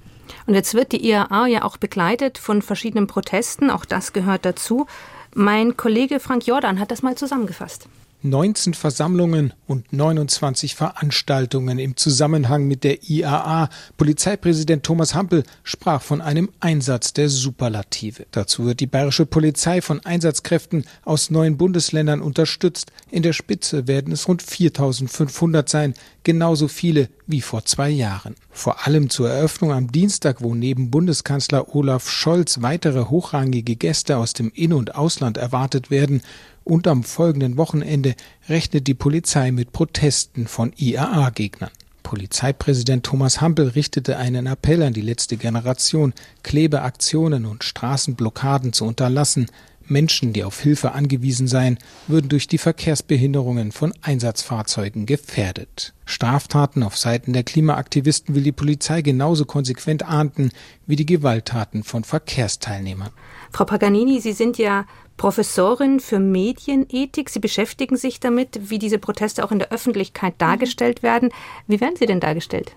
Und 0.46 0.54
jetzt 0.56 0.74
wird 0.74 0.92
die 0.92 1.08
IAA 1.08 1.48
ja 1.48 1.64
auch 1.64 1.78
begleitet 1.78 2.38
von 2.38 2.62
verschiedenen 2.62 3.08
Protesten, 3.08 3.70
auch 3.70 3.86
das 3.86 4.14
gehört 4.14 4.46
dazu. 4.46 4.88
Mein 5.34 5.78
Kollege 5.78 6.20
Frank 6.20 6.46
Jordan 6.46 6.80
hat 6.80 6.92
das 6.92 7.02
mal 7.02 7.16
zusammengefasst. 7.16 7.88
19 8.24 8.74
Versammlungen 8.74 9.54
und 9.68 9.92
29 9.94 10.76
Veranstaltungen 10.76 11.80
im 11.80 11.98
Zusammenhang 11.98 12.68
mit 12.68 12.84
der 12.84 13.04
IAA. 13.10 13.70
Polizeipräsident 13.98 14.84
Thomas 14.84 15.16
Hampel 15.16 15.44
sprach 15.64 16.02
von 16.02 16.22
einem 16.22 16.50
Einsatz 16.60 17.14
der 17.14 17.30
Superlative. 17.30 18.26
Dazu 18.32 18.66
wird 18.66 18.80
die 18.80 18.88
bayerische 18.88 19.26
Polizei 19.26 19.82
von 19.82 20.00
Einsatzkräften 20.06 20.86
aus 21.04 21.32
neun 21.32 21.58
Bundesländern 21.58 22.22
unterstützt. 22.22 22.92
In 23.10 23.24
der 23.24 23.34
Spitze 23.34 23.88
werden 23.88 24.14
es 24.14 24.28
rund 24.28 24.42
4500 24.42 25.68
sein, 25.68 25.94
genauso 26.24 26.68
viele 26.68 27.10
wie 27.28 27.42
vor 27.42 27.66
zwei 27.66 27.90
Jahren. 27.90 28.36
Vor 28.52 28.86
allem 28.86 29.10
zur 29.10 29.30
Eröffnung 29.30 29.72
am 29.72 29.92
Dienstag, 29.92 30.42
wo 30.42 30.54
neben 30.54 30.92
Bundeskanzler 30.92 31.74
Olaf 31.76 32.10
Scholz 32.10 32.62
weitere 32.62 33.06
hochrangige 33.06 33.76
Gäste 33.76 34.18
aus 34.18 34.34
dem 34.34 34.52
In- 34.54 34.74
und 34.74 34.96
Ausland 34.96 35.38
erwartet 35.38 35.90
werden, 35.90 36.22
und 36.72 36.88
am 36.88 37.04
folgenden 37.04 37.58
Wochenende 37.58 38.16
rechnet 38.48 38.88
die 38.88 38.94
Polizei 38.94 39.52
mit 39.52 39.74
Protesten 39.74 40.48
von 40.48 40.72
IAA-Gegnern. 40.78 41.70
Polizeipräsident 42.02 43.06
Thomas 43.06 43.42
Hampel 43.42 43.68
richtete 43.68 44.16
einen 44.16 44.48
Appell 44.48 44.82
an 44.82 44.94
die 44.94 45.02
letzte 45.02 45.36
Generation, 45.36 46.14
Klebeaktionen 46.44 47.46
und 47.46 47.66
Straßenblockaden 47.66 48.72
zu 48.72 48.86
unterlassen. 48.86 49.48
Menschen, 49.86 50.32
die 50.32 50.46
auf 50.46 50.62
Hilfe 50.62 50.94
angewiesen 50.94 51.50
seien, 51.50 51.78
würden 52.08 52.30
durch 52.30 52.48
die 52.48 52.58
Verkehrsbehinderungen 52.58 53.74
von 53.74 53.94
Einsatzfahrzeugen 54.02 55.06
gefährdet. 55.06 55.94
Straftaten 56.06 56.84
auf 56.84 56.98
Seiten 56.98 57.34
der 57.34 57.44
Klimaaktivisten 57.44 58.34
will 58.34 58.44
die 58.44 58.54
Polizei 58.54 59.02
genauso 59.02 59.44
konsequent 59.44 60.04
ahnden 60.04 60.52
wie 60.88 60.96
die 60.96 61.06
Gewalttaten 61.06 61.84
von 61.84 62.06
Verkehrsteilnehmern. 62.06 63.10
Frau 63.52 63.66
Paganini, 63.66 64.22
Sie 64.22 64.32
sind 64.32 64.58
ja 64.58 64.86
Professorin 65.22 66.00
für 66.00 66.18
Medienethik. 66.18 67.30
Sie 67.30 67.38
beschäftigen 67.38 67.96
sich 67.96 68.20
damit, 68.20 68.72
wie 68.72 68.80
diese 68.80 68.98
Proteste 68.98 69.44
auch 69.44 69.52
in 69.52 69.60
der 69.60 69.72
Öffentlichkeit 69.72 70.34
dargestellt 70.40 71.04
werden. 71.04 71.30
Wie 71.68 71.80
werden 71.80 71.96
sie 71.96 72.08
denn 72.08 72.20
dargestellt? 72.20 72.72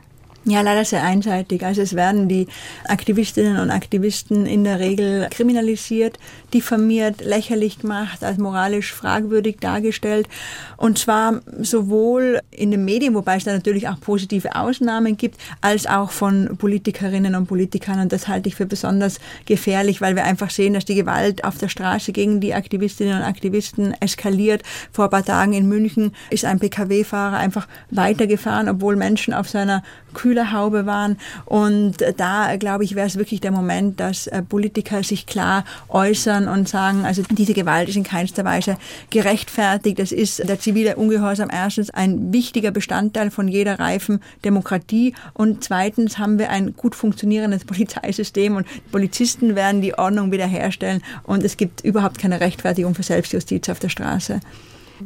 Ja, 0.44 0.60
leider 0.60 0.84
sehr 0.84 1.02
einseitig. 1.02 1.64
Also 1.64 1.80
es 1.80 1.96
werden 1.96 2.28
die 2.28 2.46
Aktivistinnen 2.86 3.58
und 3.58 3.70
Aktivisten 3.70 4.44
in 4.44 4.62
der 4.62 4.78
Regel 4.78 5.26
kriminalisiert, 5.30 6.18
diffamiert, 6.54 7.20
lächerlich 7.23 7.80
gemacht, 7.80 8.23
als 8.25 8.38
moralisch 8.38 8.92
fragwürdig 8.92 9.58
dargestellt. 9.61 10.28
Und 10.76 10.99
zwar 10.99 11.40
sowohl 11.61 12.40
in 12.50 12.70
den 12.70 12.84
Medien, 12.84 13.14
wobei 13.14 13.37
es 13.37 13.44
da 13.44 13.52
natürlich 13.52 13.88
auch 13.88 14.00
positive 14.00 14.54
Ausnahmen 14.54 15.16
gibt, 15.16 15.38
als 15.61 15.87
auch 15.87 16.11
von 16.11 16.56
Politikerinnen 16.56 17.34
und 17.34 17.46
Politikern. 17.46 18.00
Und 18.00 18.12
das 18.12 18.28
halte 18.28 18.49
ich 18.49 18.54
für 18.54 18.66
besonders 18.66 19.18
gefährlich, 19.46 20.00
weil 20.00 20.16
wir 20.16 20.25
einfach 20.25 20.50
sehen, 20.50 20.75
dass 20.75 20.84
die 20.84 20.94
Gewalt 20.94 21.44
auf 21.44 21.58
der 21.58 21.68
Straße 21.68 22.12
gegen 22.12 22.40
die 22.40 22.54
Aktivistinnen 22.54 23.18
und 23.18 23.25
Aktivisten 23.25 23.94
eskaliert. 24.00 24.62
Vor 24.92 25.06
ein 25.06 25.11
paar 25.11 25.25
Tagen 25.25 25.52
in 25.52 25.68
München 25.68 26.12
ist 26.30 26.44
ein 26.44 26.61
Pkw-Fahrer 26.61 27.37
einfach 27.37 27.66
weitergefahren, 27.90 28.68
obwohl 28.68 28.96
Menschen 28.96 29.34
auf 29.34 29.49
seiner 29.49 29.82
Kühlerhaube 30.14 30.87
waren. 30.87 31.18
Und 31.44 31.96
da, 32.16 32.56
glaube 32.56 32.84
ich, 32.84 32.94
wäre 32.94 33.06
es 33.06 33.16
wirklich 33.16 33.40
der 33.40 33.50
Moment, 33.50 34.00
dass 34.00 34.26
äh, 34.28 34.42
Politiker 34.42 35.02
sich 35.02 35.26
klar 35.26 35.64
äußern 35.88 36.43
und 36.48 36.68
sagen, 36.68 37.04
also 37.04 37.22
diese 37.30 37.54
Gewalt 37.54 37.88
ist 37.88 37.96
in 37.96 38.04
keinster 38.04 38.44
Weise 38.44 38.76
gerechtfertigt. 39.10 39.98
Das 39.98 40.12
ist 40.12 40.48
der 40.48 40.58
zivile 40.58 40.96
Ungehorsam 40.96 41.48
erstens 41.52 41.90
ein 41.90 42.32
wichtiger 42.32 42.70
Bestandteil 42.70 43.30
von 43.30 43.48
jeder 43.48 43.78
reifen 43.78 44.20
Demokratie. 44.44 45.14
Und 45.32 45.64
zweitens 45.64 46.18
haben 46.18 46.38
wir 46.38 46.50
ein 46.50 46.74
gut 46.76 46.94
funktionierendes 46.94 47.64
Polizeisystem 47.66 48.56
und 48.56 48.66
Polizisten 48.90 49.54
werden 49.54 49.80
die 49.80 49.96
Ordnung 49.96 50.32
wiederherstellen. 50.32 51.02
Und 51.22 51.44
es 51.44 51.56
gibt 51.56 51.82
überhaupt 51.82 52.18
keine 52.18 52.40
Rechtfertigung 52.40 52.94
für 52.94 53.02
Selbstjustiz 53.02 53.68
auf 53.68 53.78
der 53.78 53.88
Straße. 53.88 54.40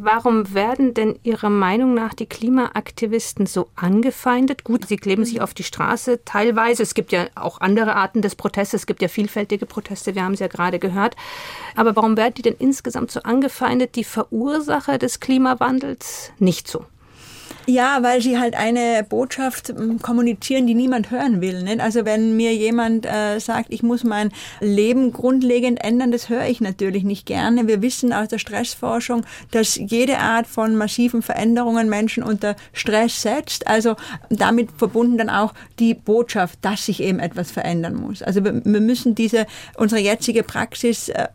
Warum 0.00 0.54
werden 0.54 0.94
denn 0.94 1.18
Ihrer 1.24 1.50
Meinung 1.50 1.92
nach 1.92 2.14
die 2.14 2.26
Klimaaktivisten 2.26 3.46
so 3.46 3.68
angefeindet? 3.74 4.62
Gut, 4.62 4.86
sie 4.86 4.96
kleben 4.96 5.24
sich 5.24 5.40
auf 5.40 5.54
die 5.54 5.64
Straße 5.64 6.24
teilweise. 6.24 6.84
Es 6.84 6.94
gibt 6.94 7.10
ja 7.10 7.26
auch 7.34 7.60
andere 7.60 7.96
Arten 7.96 8.22
des 8.22 8.36
Protestes. 8.36 8.82
Es 8.82 8.86
gibt 8.86 9.02
ja 9.02 9.08
vielfältige 9.08 9.66
Proteste, 9.66 10.14
wir 10.14 10.22
haben 10.22 10.34
es 10.34 10.40
ja 10.40 10.46
gerade 10.46 10.78
gehört. 10.78 11.16
Aber 11.74 11.96
warum 11.96 12.16
werden 12.16 12.34
die 12.34 12.42
denn 12.42 12.54
insgesamt 12.60 13.10
so 13.10 13.22
angefeindet? 13.22 13.96
Die 13.96 14.04
Verursacher 14.04 14.98
des 14.98 15.18
Klimawandels 15.18 16.30
nicht 16.38 16.68
so. 16.68 16.84
Ja, 17.68 18.02
weil 18.02 18.22
sie 18.22 18.38
halt 18.38 18.56
eine 18.56 19.04
Botschaft 19.06 19.68
hm, 19.68 20.00
kommunizieren, 20.00 20.66
die 20.66 20.72
niemand 20.72 21.10
hören 21.10 21.42
will. 21.42 21.62
Nicht? 21.64 21.80
Also 21.80 22.06
wenn 22.06 22.34
mir 22.34 22.54
jemand 22.54 23.04
äh, 23.04 23.38
sagt, 23.40 23.66
ich 23.68 23.82
muss 23.82 24.04
mein 24.04 24.32
Leben 24.60 25.12
grundlegend 25.12 25.84
ändern, 25.84 26.10
das 26.10 26.30
höre 26.30 26.46
ich 26.46 26.62
natürlich 26.62 27.04
nicht 27.04 27.26
gerne. 27.26 27.68
Wir 27.68 27.82
wissen 27.82 28.14
aus 28.14 28.28
der 28.28 28.38
Stressforschung, 28.38 29.26
dass 29.50 29.76
jede 29.76 30.16
Art 30.16 30.46
von 30.46 30.76
massiven 30.76 31.20
Veränderungen 31.20 31.90
Menschen 31.90 32.22
unter 32.22 32.56
Stress 32.72 33.20
setzt. 33.20 33.66
Also 33.66 33.96
damit 34.30 34.70
verbunden 34.78 35.18
dann 35.18 35.28
auch 35.28 35.52
die 35.78 35.92
Botschaft, 35.92 36.60
dass 36.62 36.86
sich 36.86 37.02
eben 37.02 37.18
etwas 37.18 37.50
verändern 37.50 37.96
muss. 37.96 38.22
Also 38.22 38.44
wir, 38.44 38.64
wir 38.64 38.80
müssen 38.80 39.14
diese 39.14 39.46
unsere 39.76 40.00
jetzige 40.00 40.42
Praxis 40.42 41.10
äh, 41.10 41.28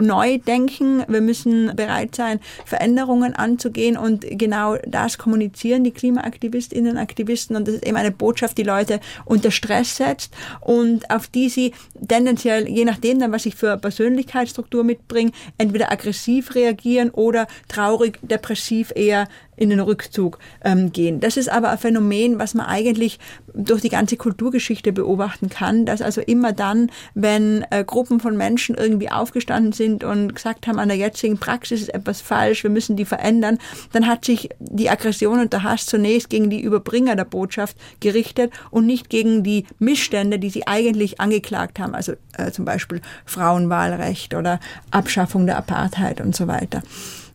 neu 0.00 0.38
denken. 0.38 1.04
Wir 1.08 1.20
müssen 1.20 1.74
bereit 1.76 2.14
sein, 2.14 2.40
Veränderungen 2.64 3.34
anzugehen 3.34 3.96
und 3.96 4.24
genau 4.28 4.76
das 4.86 5.18
kommunizieren 5.18 5.84
die 5.84 5.90
Klimaaktivistinnen 5.90 6.92
und 6.92 6.98
Aktivisten. 6.98 7.56
Und 7.56 7.68
das 7.68 7.76
ist 7.76 7.86
eben 7.86 7.96
eine 7.96 8.10
Botschaft, 8.10 8.58
die 8.58 8.62
Leute 8.62 9.00
unter 9.24 9.50
Stress 9.50 9.96
setzt 9.96 10.32
und 10.60 11.10
auf 11.10 11.26
die 11.26 11.48
sie 11.48 11.72
tendenziell, 12.08 12.68
je 12.68 12.84
nachdem 12.84 13.18
dann, 13.18 13.32
was 13.32 13.46
ich 13.46 13.54
für 13.54 13.76
Persönlichkeitsstruktur 13.76 14.84
mitbringe, 14.84 15.32
entweder 15.58 15.92
aggressiv 15.92 16.54
reagieren 16.54 17.10
oder 17.10 17.46
traurig, 17.68 18.18
depressiv 18.22 18.92
eher 18.94 19.28
in 19.60 19.70
den 19.70 19.80
Rückzug 19.80 20.38
ähm, 20.64 20.90
gehen. 20.90 21.20
Das 21.20 21.36
ist 21.36 21.50
aber 21.50 21.70
ein 21.70 21.78
Phänomen, 21.78 22.38
was 22.38 22.54
man 22.54 22.66
eigentlich 22.66 23.18
durch 23.52 23.82
die 23.82 23.90
ganze 23.90 24.16
Kulturgeschichte 24.16 24.90
beobachten 24.92 25.50
kann, 25.50 25.84
dass 25.84 26.00
also 26.00 26.22
immer 26.22 26.52
dann, 26.52 26.90
wenn 27.14 27.64
äh, 27.70 27.84
Gruppen 27.84 28.20
von 28.20 28.36
Menschen 28.36 28.74
irgendwie 28.74 29.10
aufgestanden 29.10 29.72
sind 29.72 30.02
und 30.02 30.34
gesagt 30.34 30.66
haben, 30.66 30.78
an 30.78 30.88
der 30.88 30.96
jetzigen 30.96 31.36
Praxis 31.36 31.82
ist 31.82 31.94
etwas 31.94 32.22
falsch, 32.22 32.62
wir 32.62 32.70
müssen 32.70 32.96
die 32.96 33.04
verändern, 33.04 33.58
dann 33.92 34.06
hat 34.06 34.24
sich 34.24 34.48
die 34.60 34.88
Aggression 34.88 35.40
und 35.40 35.52
der 35.52 35.62
Hass 35.62 35.84
zunächst 35.84 36.30
gegen 36.30 36.48
die 36.48 36.62
Überbringer 36.62 37.14
der 37.14 37.26
Botschaft 37.26 37.76
gerichtet 38.00 38.52
und 38.70 38.86
nicht 38.86 39.10
gegen 39.10 39.42
die 39.42 39.66
Missstände, 39.78 40.38
die 40.38 40.48
sie 40.48 40.66
eigentlich 40.66 41.20
angeklagt 41.20 41.78
haben, 41.78 41.94
also 41.94 42.12
äh, 42.38 42.50
zum 42.50 42.64
Beispiel 42.64 43.02
Frauenwahlrecht 43.26 44.34
oder 44.34 44.58
Abschaffung 44.90 45.44
der 45.44 45.58
Apartheid 45.58 46.22
und 46.22 46.34
so 46.34 46.46
weiter. 46.46 46.82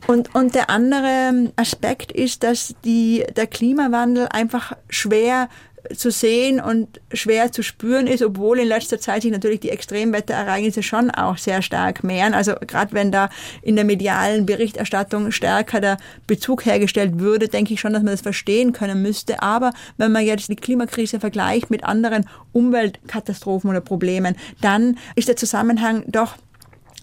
Und, 0.07 0.35
und 0.35 0.53
der 0.55 0.69
andere 0.69 1.51
Aspekt 1.55 2.11
ist, 2.11 2.43
dass 2.43 2.75
die, 2.83 3.23
der 3.35 3.47
Klimawandel 3.47 4.27
einfach 4.29 4.73
schwer 4.89 5.49
zu 5.95 6.11
sehen 6.11 6.59
und 6.59 6.99
schwer 7.13 7.51
zu 7.51 7.61
spüren 7.63 8.07
ist, 8.07 8.23
obwohl 8.23 8.59
in 8.59 8.67
letzter 8.67 8.99
Zeit 8.99 9.21
sich 9.21 9.31
natürlich 9.31 9.59
die 9.59 9.69
Extremwetterereignisse 9.69 10.83
schon 10.83 11.11
auch 11.11 11.37
sehr 11.37 11.61
stark 11.61 12.03
mehren. 12.03 12.33
Also 12.33 12.53
gerade 12.67 12.93
wenn 12.93 13.11
da 13.11 13.29
in 13.61 13.75
der 13.75 13.85
medialen 13.85 14.45
Berichterstattung 14.45 15.31
stärker 15.31 15.81
der 15.81 15.97
Bezug 16.27 16.65
hergestellt 16.65 17.19
würde, 17.19 17.47
denke 17.47 17.73
ich 17.73 17.79
schon, 17.79 17.93
dass 17.93 18.03
man 18.03 18.13
das 18.13 18.21
verstehen 18.21 18.73
können 18.73 19.01
müsste. 19.01 19.41
Aber 19.41 19.71
wenn 19.97 20.11
man 20.11 20.25
jetzt 20.25 20.49
die 20.49 20.55
Klimakrise 20.55 21.19
vergleicht 21.19 21.69
mit 21.69 21.83
anderen 21.83 22.27
Umweltkatastrophen 22.51 23.69
oder 23.69 23.81
Problemen, 23.81 24.35
dann 24.61 24.97
ist 25.15 25.27
der 25.27 25.35
Zusammenhang 25.35 26.03
doch 26.07 26.35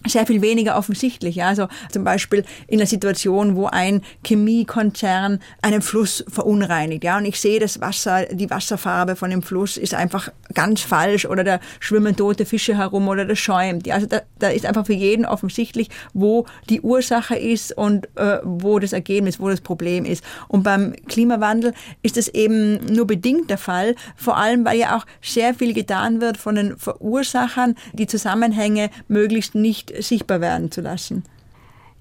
sehr 0.07 0.25
viel 0.25 0.41
weniger 0.41 0.77
offensichtlich. 0.77 1.35
Ja? 1.35 1.47
Also 1.47 1.67
zum 1.91 2.03
Beispiel 2.03 2.43
in 2.67 2.79
einer 2.79 2.87
Situation, 2.87 3.55
wo 3.55 3.67
ein 3.67 4.01
Chemiekonzern 4.25 5.39
einen 5.61 5.81
Fluss 5.81 6.23
verunreinigt. 6.27 7.03
Ja? 7.03 7.17
Und 7.17 7.25
ich 7.25 7.39
sehe 7.39 7.59
das 7.59 7.81
Wasser, 7.81 8.25
die 8.25 8.49
Wasserfarbe 8.49 9.15
von 9.15 9.29
dem 9.29 9.41
Fluss 9.41 9.77
ist 9.77 9.93
einfach 9.93 10.29
ganz 10.53 10.81
falsch 10.81 11.25
oder 11.25 11.43
da 11.43 11.59
schwimmen 11.79 12.15
tote 12.15 12.45
Fische 12.45 12.77
herum 12.77 13.07
oder 13.07 13.25
das 13.25 13.39
schäumt. 13.39 13.87
Ja? 13.87 13.95
Also 13.95 14.07
da, 14.07 14.21
da 14.39 14.49
ist 14.49 14.65
einfach 14.65 14.85
für 14.85 14.93
jeden 14.93 15.25
offensichtlich, 15.25 15.89
wo 16.13 16.45
die 16.69 16.81
Ursache 16.81 17.35
ist 17.35 17.75
und 17.77 18.07
äh, 18.17 18.39
wo 18.43 18.79
das 18.79 18.93
Ergebnis, 18.93 19.39
wo 19.39 19.49
das 19.49 19.61
Problem 19.61 20.05
ist. 20.05 20.23
Und 20.47 20.63
beim 20.63 20.93
Klimawandel 21.07 21.73
ist 22.01 22.17
es 22.17 22.27
eben 22.27 22.85
nur 22.93 23.07
bedingt 23.07 23.49
der 23.49 23.57
Fall, 23.57 23.95
vor 24.15 24.37
allem 24.37 24.65
weil 24.65 24.77
ja 24.77 24.97
auch 24.97 25.05
sehr 25.21 25.53
viel 25.53 25.73
getan 25.73 26.21
wird 26.21 26.37
von 26.37 26.55
den 26.55 26.77
Verursachern, 26.77 27.75
die 27.93 28.07
Zusammenhänge 28.07 28.89
möglichst 29.07 29.55
nicht 29.55 29.92
sichtbar 29.99 30.41
werden 30.41 30.71
zu 30.71 30.81
lassen. 30.81 31.23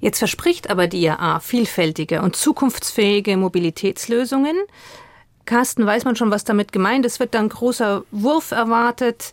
Jetzt 0.00 0.18
verspricht 0.18 0.68
aber 0.68 0.88
die 0.88 1.02
IAA 1.02 1.40
vielfältige 1.40 2.22
und 2.22 2.34
zukunftsfähige 2.34 3.36
Mobilitätslösungen. 3.36 4.56
Carsten, 5.44 5.86
weiß 5.86 6.04
man 6.04 6.16
schon, 6.16 6.30
was 6.30 6.44
damit 6.44 6.72
gemeint 6.72 7.06
ist? 7.06 7.20
Wird 7.20 7.34
dann 7.34 7.48
großer 7.48 8.04
Wurf 8.10 8.50
erwartet, 8.50 9.32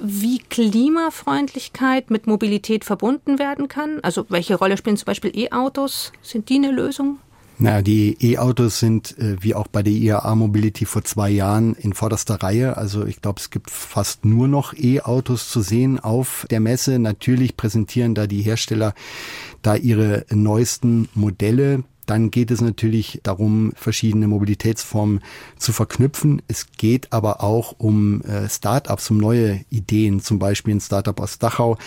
wie 0.00 0.38
Klimafreundlichkeit 0.38 2.10
mit 2.10 2.26
Mobilität 2.26 2.84
verbunden 2.84 3.38
werden 3.38 3.68
kann? 3.68 4.00
Also 4.02 4.26
welche 4.28 4.56
Rolle 4.56 4.76
spielen 4.76 4.96
zum 4.96 5.06
Beispiel 5.06 5.32
E-Autos? 5.34 6.12
Sind 6.22 6.48
die 6.48 6.56
eine 6.56 6.70
Lösung? 6.70 7.18
Naja, 7.62 7.80
die 7.80 8.16
E-Autos 8.20 8.80
sind 8.80 9.16
äh, 9.18 9.36
wie 9.40 9.54
auch 9.54 9.68
bei 9.68 9.84
der 9.84 9.92
IAA 9.92 10.34
Mobility 10.34 10.84
vor 10.84 11.04
zwei 11.04 11.30
Jahren 11.30 11.74
in 11.74 11.92
vorderster 11.92 12.42
Reihe. 12.42 12.76
Also 12.76 13.06
ich 13.06 13.22
glaube, 13.22 13.38
es 13.38 13.50
gibt 13.50 13.70
fast 13.70 14.24
nur 14.24 14.48
noch 14.48 14.74
E-Autos 14.74 15.48
zu 15.48 15.60
sehen 15.60 16.00
auf 16.00 16.44
der 16.50 16.58
Messe. 16.58 16.98
Natürlich 16.98 17.56
präsentieren 17.56 18.16
da 18.16 18.26
die 18.26 18.42
Hersteller 18.42 18.94
da 19.62 19.76
ihre 19.76 20.26
neuesten 20.30 21.08
Modelle. 21.14 21.84
Dann 22.06 22.32
geht 22.32 22.50
es 22.50 22.60
natürlich 22.60 23.20
darum, 23.22 23.72
verschiedene 23.76 24.26
Mobilitätsformen 24.26 25.20
zu 25.56 25.72
verknüpfen. 25.72 26.42
Es 26.48 26.66
geht 26.76 27.12
aber 27.12 27.44
auch 27.44 27.76
um 27.78 28.22
äh, 28.22 28.48
Start-ups, 28.48 29.08
um 29.12 29.18
neue 29.18 29.60
Ideen, 29.70 30.20
zum 30.20 30.40
Beispiel 30.40 30.74
ein 30.74 30.80
Startup 30.80 31.18
aus 31.20 31.38
Dachau, 31.38 31.78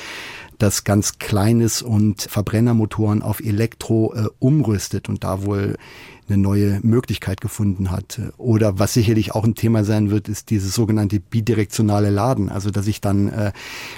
das 0.58 0.84
ganz 0.84 1.20
kleines 1.20 1.82
und 1.82 2.22
Verbrennermotoren 2.22 3.22
auf 3.22 3.40
Elektro 3.40 4.14
äh, 4.14 4.28
umrüstet 4.40 5.10
und 5.10 5.24
da 5.24 5.44
wohl 5.44 5.76
eine 6.28 6.38
neue 6.38 6.80
Möglichkeit 6.82 7.40
gefunden 7.40 7.92
hat. 7.92 8.20
Oder 8.38 8.80
was 8.80 8.94
sicherlich 8.94 9.36
auch 9.36 9.44
ein 9.44 9.56
Thema 9.56 9.84
sein 9.84 10.10
wird, 10.10 10.28
ist 10.28 10.50
dieses 10.50 10.74
sogenannte 10.74 11.20
bidirektionale 11.20 12.10
Laden. 12.10 12.50
Also 12.50 12.72
dass 12.72 12.88
ich 12.88 13.02
dann 13.02 13.30
äh, 13.30 13.52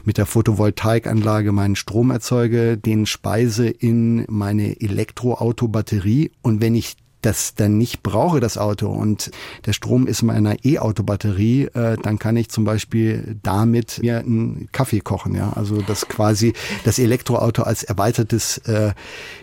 mit 0.03 0.17
der 0.17 0.25
Photovoltaikanlage 0.25 1.51
meinen 1.51 1.75
Strom 1.75 2.11
erzeuge, 2.11 2.77
den 2.77 3.05
speise 3.05 3.67
in 3.67 4.25
meine 4.27 4.79
Elektroautobatterie 4.81 6.31
und 6.41 6.61
wenn 6.61 6.75
ich 6.75 6.97
das 7.27 7.55
dann 7.55 7.77
nicht 7.77 8.03
brauche, 8.03 8.39
das 8.39 8.57
Auto, 8.57 8.87
und 8.87 9.31
der 9.65 9.73
Strom 9.73 10.07
ist 10.07 10.21
in 10.21 10.27
meiner 10.27 10.63
E-Auto-Batterie, 10.63 11.65
äh, 11.73 11.97
dann 12.01 12.19
kann 12.19 12.37
ich 12.37 12.47
zum 12.47 12.63
Beispiel 12.63 13.37
damit 13.43 13.99
mir 14.01 14.19
einen 14.19 14.69
Kaffee 14.71 15.01
kochen. 15.01 15.35
Ja? 15.35 15.51
Also 15.53 15.81
dass 15.81 16.07
quasi 16.07 16.53
das 16.85 16.99
Elektroauto 16.99 17.63
als 17.63 17.83
erweitertes 17.83 18.59
äh, 18.59 18.93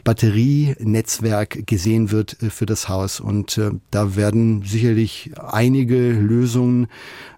Batterienetzwerk 0.03 1.67
gesehen 1.67 2.11
wird 2.11 2.43
äh, 2.43 2.49
für 2.49 2.65
das 2.65 2.89
Haus. 2.89 3.21
Und 3.21 3.59
äh, 3.59 3.73
da 3.91 4.17
werden 4.17 4.63
sicherlich 4.63 5.33
einige 5.37 6.13
Lösungen 6.13 6.87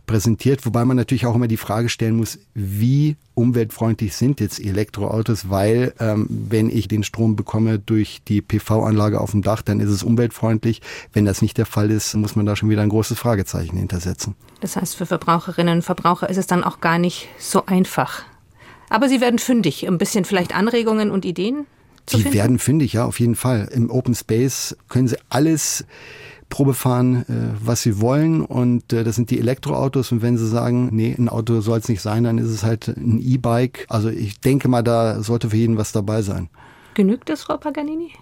präsentiert, 0.06 0.64
wobei 0.66 0.84
man 0.84 0.96
natürlich 0.96 1.26
auch 1.26 1.34
immer 1.34 1.48
die 1.48 1.56
Frage 1.56 1.88
stellen 1.88 2.16
muss, 2.16 2.38
wie 2.54 3.16
umweltfreundlich 3.34 4.14
sind 4.16 4.40
jetzt 4.40 4.58
Elektroautos, 4.58 5.50
weil 5.50 5.92
ähm, 6.00 6.26
wenn 6.28 6.70
ich 6.70 6.88
den 6.88 7.02
Strom 7.02 7.36
bekomme 7.36 7.78
durch 7.78 8.22
die 8.26 8.40
PV-Anlage 8.40 9.20
auf 9.20 9.32
dem 9.32 9.42
Dach, 9.42 9.62
dann 9.62 9.80
ist 9.80 9.90
es 9.90 10.02
umweltfreundlich. 10.02 10.80
Wenn 11.12 11.24
das 11.24 11.42
nicht 11.42 11.58
der 11.58 11.66
Fall 11.66 11.90
ist, 11.90 12.14
muss 12.14 12.36
man 12.36 12.46
da 12.46 12.56
schon 12.56 12.70
wieder 12.70 12.82
ein 12.82 12.88
großes 12.88 13.18
Fragezeichen 13.18 13.76
hintersetzen. 13.76 14.34
Das 14.60 14.76
heißt, 14.76 14.96
für 14.96 15.06
Verbraucherinnen 15.06 15.76
und 15.78 15.82
Verbraucher 15.82 16.30
ist 16.30 16.38
es 16.38 16.46
dann 16.46 16.64
auch 16.64 16.80
gar 16.80 16.98
nicht 16.98 17.28
so 17.38 17.66
einfach. 17.66 18.22
Aber 18.88 19.08
Sie 19.08 19.20
werden 19.20 19.38
fündig, 19.38 19.86
ein 19.86 19.98
bisschen 19.98 20.24
vielleicht 20.24 20.54
Anregungen 20.54 21.10
und 21.10 21.24
Ideen? 21.24 21.66
Zu 22.06 22.18
Die 22.18 22.22
finden? 22.22 22.38
werden 22.38 22.58
fündig, 22.60 22.92
ja, 22.92 23.04
auf 23.04 23.18
jeden 23.18 23.34
Fall. 23.34 23.68
Im 23.72 23.90
Open 23.90 24.14
Space 24.14 24.76
können 24.88 25.08
Sie 25.08 25.16
alles 25.28 25.84
Probe 26.48 26.74
fahren, 26.74 27.24
äh, 27.28 27.54
was 27.60 27.82
sie 27.82 28.00
wollen. 28.00 28.42
Und 28.42 28.92
äh, 28.92 29.04
das 29.04 29.16
sind 29.16 29.30
die 29.30 29.38
Elektroautos. 29.38 30.12
Und 30.12 30.22
wenn 30.22 30.38
sie 30.38 30.48
sagen, 30.48 30.90
nee, 30.92 31.14
ein 31.16 31.28
Auto 31.28 31.60
soll 31.60 31.78
es 31.78 31.88
nicht 31.88 32.02
sein, 32.02 32.24
dann 32.24 32.38
ist 32.38 32.50
es 32.50 32.62
halt 32.62 32.88
ein 32.88 33.20
E-Bike. 33.20 33.86
Also 33.88 34.08
ich 34.08 34.40
denke 34.40 34.68
mal, 34.68 34.82
da 34.82 35.22
sollte 35.22 35.50
für 35.50 35.56
jeden 35.56 35.76
was 35.76 35.92
dabei 35.92 36.22
sein. 36.22 36.48
Genügt 36.94 37.28
das, 37.28 37.42
Frau 37.42 37.56
Paganini? 37.56 38.12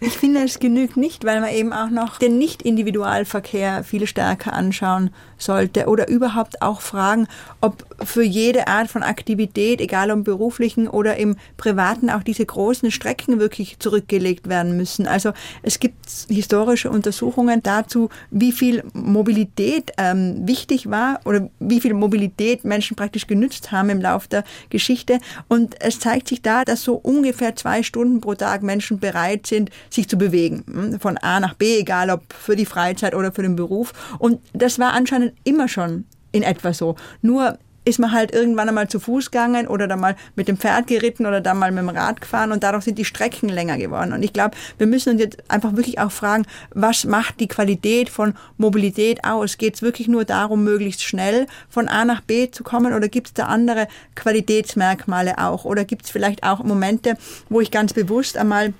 Ich 0.00 0.16
finde, 0.16 0.44
es 0.44 0.60
genügt 0.60 0.96
nicht, 0.96 1.24
weil 1.24 1.40
man 1.40 1.52
eben 1.52 1.72
auch 1.72 1.90
noch 1.90 2.18
den 2.18 2.38
Nicht-Individualverkehr 2.38 3.82
viel 3.82 4.06
stärker 4.06 4.52
anschauen 4.52 5.10
sollte 5.38 5.86
oder 5.86 6.08
überhaupt 6.08 6.62
auch 6.62 6.80
fragen, 6.80 7.26
ob 7.60 7.84
für 8.04 8.22
jede 8.22 8.68
Art 8.68 8.88
von 8.88 9.02
Aktivität, 9.02 9.80
egal 9.80 10.10
im 10.10 10.22
beruflichen 10.22 10.86
oder 10.86 11.16
im 11.16 11.36
privaten, 11.56 12.10
auch 12.10 12.22
diese 12.22 12.46
großen 12.46 12.92
Strecken 12.92 13.40
wirklich 13.40 13.80
zurückgelegt 13.80 14.48
werden 14.48 14.76
müssen. 14.76 15.08
Also 15.08 15.32
es 15.62 15.80
gibt 15.80 16.06
historische 16.28 16.90
Untersuchungen 16.90 17.60
dazu, 17.64 18.08
wie 18.30 18.52
viel 18.52 18.84
Mobilität 18.92 19.92
ähm, 19.98 20.46
wichtig 20.46 20.90
war 20.90 21.20
oder 21.24 21.50
wie 21.58 21.80
viel 21.80 21.94
Mobilität 21.94 22.64
Menschen 22.64 22.96
praktisch 22.96 23.26
genützt 23.26 23.72
haben 23.72 23.90
im 23.90 24.00
Laufe 24.00 24.28
der 24.28 24.44
Geschichte. 24.70 25.18
Und 25.48 25.74
es 25.80 25.98
zeigt 25.98 26.28
sich 26.28 26.40
da, 26.40 26.64
dass 26.64 26.82
so 26.82 26.94
ungefähr 26.94 27.56
zwei 27.56 27.82
Stunden 27.82 28.20
pro 28.20 28.34
Tag 28.34 28.62
Menschen 28.62 29.00
bereit 29.00 29.48
sind, 29.48 29.70
sich 29.90 30.08
zu 30.08 30.18
bewegen. 30.18 30.64
Hm, 30.66 31.00
von 31.00 31.18
A 31.18 31.40
nach 31.40 31.54
B, 31.54 31.78
egal 31.78 32.10
ob 32.10 32.32
für 32.32 32.56
die 32.56 32.66
Freizeit 32.66 33.14
oder 33.14 33.32
für 33.32 33.42
den 33.42 33.56
Beruf. 33.56 33.92
Und 34.18 34.40
das 34.52 34.78
war 34.78 34.92
anscheinend 34.92 35.32
immer 35.44 35.68
schon 35.68 36.04
in 36.32 36.42
etwa 36.42 36.72
so. 36.72 36.96
Nur 37.22 37.58
ist 37.88 37.98
man 37.98 38.12
halt 38.12 38.32
irgendwann 38.34 38.68
einmal 38.68 38.88
zu 38.88 39.00
Fuß 39.00 39.30
gegangen 39.30 39.66
oder 39.66 39.88
dann 39.88 40.00
mal 40.00 40.14
mit 40.36 40.46
dem 40.46 40.58
Pferd 40.58 40.86
geritten 40.88 41.24
oder 41.24 41.40
dann 41.40 41.58
mal 41.58 41.72
mit 41.72 41.82
dem 41.82 41.88
Rad 41.88 42.20
gefahren 42.20 42.52
und 42.52 42.62
dadurch 42.62 42.84
sind 42.84 42.98
die 42.98 43.04
Strecken 43.06 43.48
länger 43.48 43.78
geworden. 43.78 44.12
Und 44.12 44.22
ich 44.22 44.34
glaube, 44.34 44.56
wir 44.76 44.86
müssen 44.86 45.12
uns 45.12 45.22
jetzt 45.22 45.38
einfach 45.48 45.74
wirklich 45.74 45.98
auch 45.98 46.12
fragen, 46.12 46.44
was 46.74 47.04
macht 47.04 47.40
die 47.40 47.48
Qualität 47.48 48.10
von 48.10 48.34
Mobilität 48.58 49.24
aus? 49.24 49.56
Geht 49.56 49.76
es 49.76 49.82
wirklich 49.82 50.06
nur 50.06 50.26
darum, 50.26 50.64
möglichst 50.64 51.02
schnell 51.02 51.46
von 51.70 51.88
A 51.88 52.04
nach 52.04 52.20
B 52.20 52.50
zu 52.50 52.62
kommen 52.62 52.92
oder 52.92 53.08
gibt 53.08 53.28
es 53.28 53.34
da 53.34 53.46
andere 53.46 53.88
Qualitätsmerkmale 54.16 55.38
auch? 55.38 55.64
Oder 55.64 55.86
gibt 55.86 56.04
es 56.04 56.10
vielleicht 56.10 56.42
auch 56.42 56.62
Momente, 56.62 57.16
wo 57.48 57.62
ich 57.62 57.70
ganz 57.70 57.94
bewusst 57.94 58.36
einmal 58.36 58.74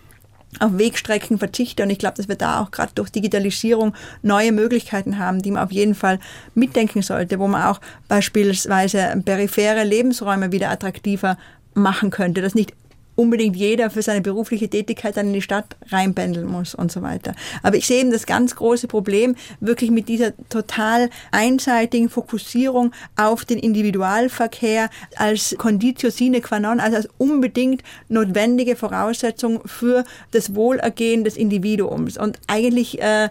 auf 0.61 0.78
Wegstrecken 0.78 1.38
verzichte. 1.38 1.82
Und 1.82 1.90
ich 1.90 1.98
glaube, 1.98 2.16
dass 2.16 2.28
wir 2.28 2.37
da 2.37 2.61
auch 2.61 2.70
gerade 2.70 2.92
durch 2.94 3.11
Digitalisierung 3.11 3.94
neue 4.22 4.52
Möglichkeiten 4.52 5.18
haben, 5.18 5.42
die 5.42 5.50
man 5.50 5.64
auf 5.64 5.72
jeden 5.72 5.94
Fall 5.94 6.18
mitdenken 6.54 7.02
sollte, 7.02 7.38
wo 7.38 7.48
man 7.48 7.64
auch 7.64 7.80
beispielsweise 8.08 9.20
periphere 9.24 9.84
Lebensräume 9.84 10.52
wieder 10.52 10.70
attraktiver 10.70 11.37
machen 11.74 12.11
könnte, 12.11 12.42
dass 12.42 12.54
nicht 12.54 12.72
unbedingt 13.18 13.57
jeder 13.57 13.90
für 13.90 14.00
seine 14.00 14.20
berufliche 14.20 14.68
Tätigkeit 14.68 15.16
dann 15.16 15.26
in 15.26 15.33
die 15.33 15.42
Stadt 15.42 15.76
reinpendeln 15.90 16.46
muss 16.46 16.76
und 16.76 16.92
so 16.92 17.02
weiter. 17.02 17.35
Aber 17.64 17.76
ich 17.76 17.88
sehe 17.88 18.00
eben 18.00 18.12
das 18.12 18.26
ganz 18.26 18.54
große 18.54 18.87
Problem 18.87 19.35
wirklich 19.59 19.90
mit 19.90 20.09
dieser 20.09 20.37
total 20.48 21.11
einseitigen 21.33 22.11
Fokussierung 22.11 22.92
auf 23.16 23.44
den 23.44 23.59
Individualverkehr 23.59 24.88
als 25.16 25.57
Conditio 25.59 26.11
sine 26.11 26.40
qua 26.40 26.61
non, 26.61 26.78
also 26.78 26.96
als 26.96 27.09
unbedingt 27.18 27.83
notwendige 28.09 28.76
Voraussetzung 28.76 29.66
für 29.66 30.04
das 30.31 30.54
Wohlergehen 30.54 31.24
des 31.24 31.37
Individuums. 31.37 32.18
Und 32.18 32.38
eigentlich 32.46 33.02
äh, 33.02 33.31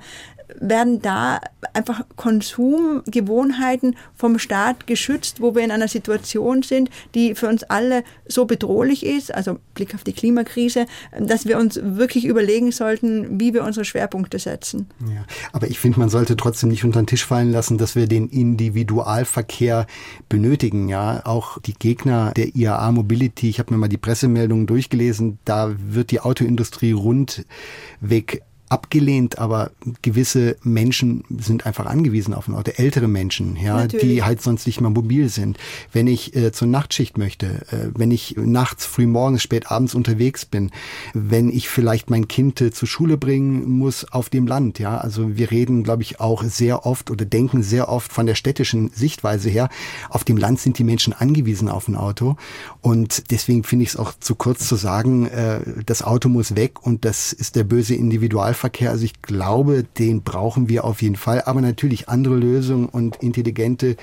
werden 0.56 1.02
da 1.02 1.40
einfach 1.74 2.04
Konsumgewohnheiten 2.16 3.96
vom 4.16 4.40
Staat 4.40 4.88
geschützt, 4.88 5.42
wo 5.42 5.56
wir 5.56 5.64
in 5.64 5.72
einer 5.72 5.88
Situation 5.88 6.64
sind, 6.64 6.90
die 7.16 7.36
für 7.36 7.48
uns 7.48 7.64
alle 7.64 8.04
so 8.28 8.46
bedrohlich 8.46 9.06
ist, 9.06 9.34
also 9.34 9.60
Blick 9.74 9.94
auf 9.94 10.04
die 10.04 10.14
Klimakrise, 10.14 10.86
dass 11.20 11.46
wir 11.46 11.58
uns 11.58 11.80
wirklich 11.82 12.26
überlegen 12.26 12.72
sollten, 12.72 13.40
wie 13.40 13.54
wir 13.54 13.64
unsere 13.64 13.86
Schwerpunkte 13.86 14.40
setzen. 14.40 14.88
Ja, 15.14 15.26
aber 15.52 15.68
ich 15.68 15.80
finde, 15.80 16.00
man 16.00 16.10
sollte 16.10 16.36
trotzdem 16.36 16.70
nicht 16.70 16.84
unter 16.84 17.02
den 17.02 17.08
Tisch 17.08 17.26
fallen 17.26 17.52
lassen, 17.52 17.78
dass 17.78 17.96
wir 17.96 18.08
den 18.08 18.30
Individualverkehr 18.30 19.86
benötigen. 20.30 20.88
Ja, 20.90 21.22
auch 21.26 21.60
die 21.60 21.74
Gegner 21.74 22.32
der 22.36 22.56
IAA 22.56 22.92
Mobility, 22.92 23.50
ich 23.50 23.60
habe 23.60 23.74
mir 23.74 23.80
mal 23.80 23.88
die 23.88 23.98
Pressemeldungen 23.98 24.66
durchgelesen, 24.66 25.40
da 25.46 25.76
wird 25.78 26.12
die 26.12 26.22
Autoindustrie 26.22 26.94
rundweg 26.94 28.42
abgelehnt, 28.70 29.40
aber 29.40 29.72
gewisse 30.02 30.58
Menschen 30.62 31.24
sind 31.30 31.66
einfach 31.66 31.86
angewiesen 31.86 32.34
auf 32.34 32.48
ein 32.48 32.56
Auto. 32.56 32.72
Ältere 32.76 33.08
Menschen, 33.08 33.56
ja, 33.56 33.78
Natürlich. 33.78 34.06
die 34.06 34.24
halt 34.24 34.42
sonst 34.42 34.68
nicht 34.68 34.82
mehr 34.82 34.90
mobil 34.90 35.30
sind. 35.30 35.58
Wenn 35.94 36.08
ich 36.08 36.36
äh, 36.36 36.52
zur 36.52 36.68
Nachtschicht 36.68 37.18
möchte, 37.18 37.66
äh, 37.72 37.90
wenn 37.96 38.12
ich 38.12 38.36
nachts, 38.38 38.86
früh 38.86 39.08
morgens, 39.08 39.42
spät 39.42 39.72
abends 39.72 39.96
unterwegs 39.96 40.46
bin, 40.46 40.72
wenn 41.14 41.50
ich 41.50 41.70
vielleicht 41.70 42.10
mein 42.10 42.28
Kind 42.28 42.60
äh, 42.60 42.72
zur 42.72 42.88
Schule 42.88 43.18
bringen 43.18 43.70
muss 43.70 44.12
auf 44.12 44.30
dem 44.30 44.48
Land, 44.48 44.80
ja. 44.80 44.98
Also 44.98 45.38
wir 45.38 45.52
reden, 45.52 45.84
glaube 45.84 46.04
ich, 46.04 46.20
auch 46.20 46.44
sehr 46.44 46.86
oft 46.86 47.10
oder 47.10 47.26
denken 47.26 47.64
sehr 47.64 47.88
oft 47.88 48.12
von 48.12 48.26
der 48.26 48.36
städtischen 48.36 48.90
Sichtweise 48.94 49.50
her. 49.50 49.70
Auf 50.10 50.26
dem 50.26 50.36
Land 50.36 50.60
sind 50.60 50.78
die 50.78 50.84
Menschen 50.84 51.14
angewiesen 51.14 51.70
auf 51.70 51.88
ein 51.88 51.96
Auto. 51.96 52.36
Und 52.82 53.32
deswegen 53.32 53.64
finde 53.64 53.84
ich 53.84 53.90
es 53.90 53.96
auch 53.96 54.14
zu 54.20 54.36
kurz 54.36 54.68
zu 54.68 54.76
sagen, 54.76 55.28
äh, 55.28 55.62
das 55.86 56.02
Auto 56.02 56.28
muss 56.28 56.56
weg 56.56 56.86
und 56.86 57.06
das 57.06 57.32
ist 57.32 57.56
der 57.56 57.64
böse 57.64 57.96
Individual 57.96 58.57
Individualverkehr. 58.58 58.92
Also 58.92 59.06
ich 59.06 59.22
glaube, 59.22 59.84
den 59.84 60.24
brauchen 60.24 60.70
wir 60.70 60.84
auf 60.84 61.02
jeden 61.02 61.16
Fall. 61.16 61.44
Aber 61.46 61.62
natürlich 61.62 62.10
andere 62.10 62.36
Lösungen 62.36 62.88
und 62.88 63.18
intelligente 63.18 63.96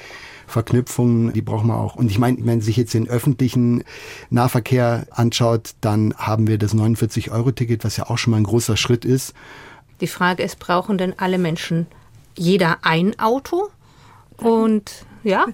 Verknüpfungen, 0.46 1.32
die 1.32 1.42
brauchen 1.42 1.68
wir 1.68 1.76
auch. 1.76 1.96
Und 1.96 2.10
ich 2.10 2.18
meine, 2.18 2.38
wenn 2.38 2.44
man 2.44 2.60
sich 2.60 2.76
jetzt 2.76 2.94
den 2.94 3.08
öffentlichen 3.08 3.84
Nahverkehr 4.30 5.06
anschaut, 5.10 5.74
dann 5.80 6.14
haben 6.16 6.46
wir 6.46 6.58
das 6.58 6.74
49-Euro-Ticket, 6.74 7.84
was 7.84 7.96
ja 7.96 8.08
auch 8.08 8.18
schon 8.18 8.32
mal 8.32 8.38
ein 8.38 8.44
großer 8.44 8.76
Schritt 8.76 9.04
ist. 9.04 9.34
Die 10.00 10.06
Frage 10.06 10.42
ist, 10.42 10.58
brauchen 10.58 10.98
denn 10.98 11.14
alle 11.18 11.38
Menschen 11.38 11.86
jeder 12.36 12.78
ein 12.82 13.18
Auto? 13.18 13.68
Und 14.36 15.06
ja? 15.24 15.46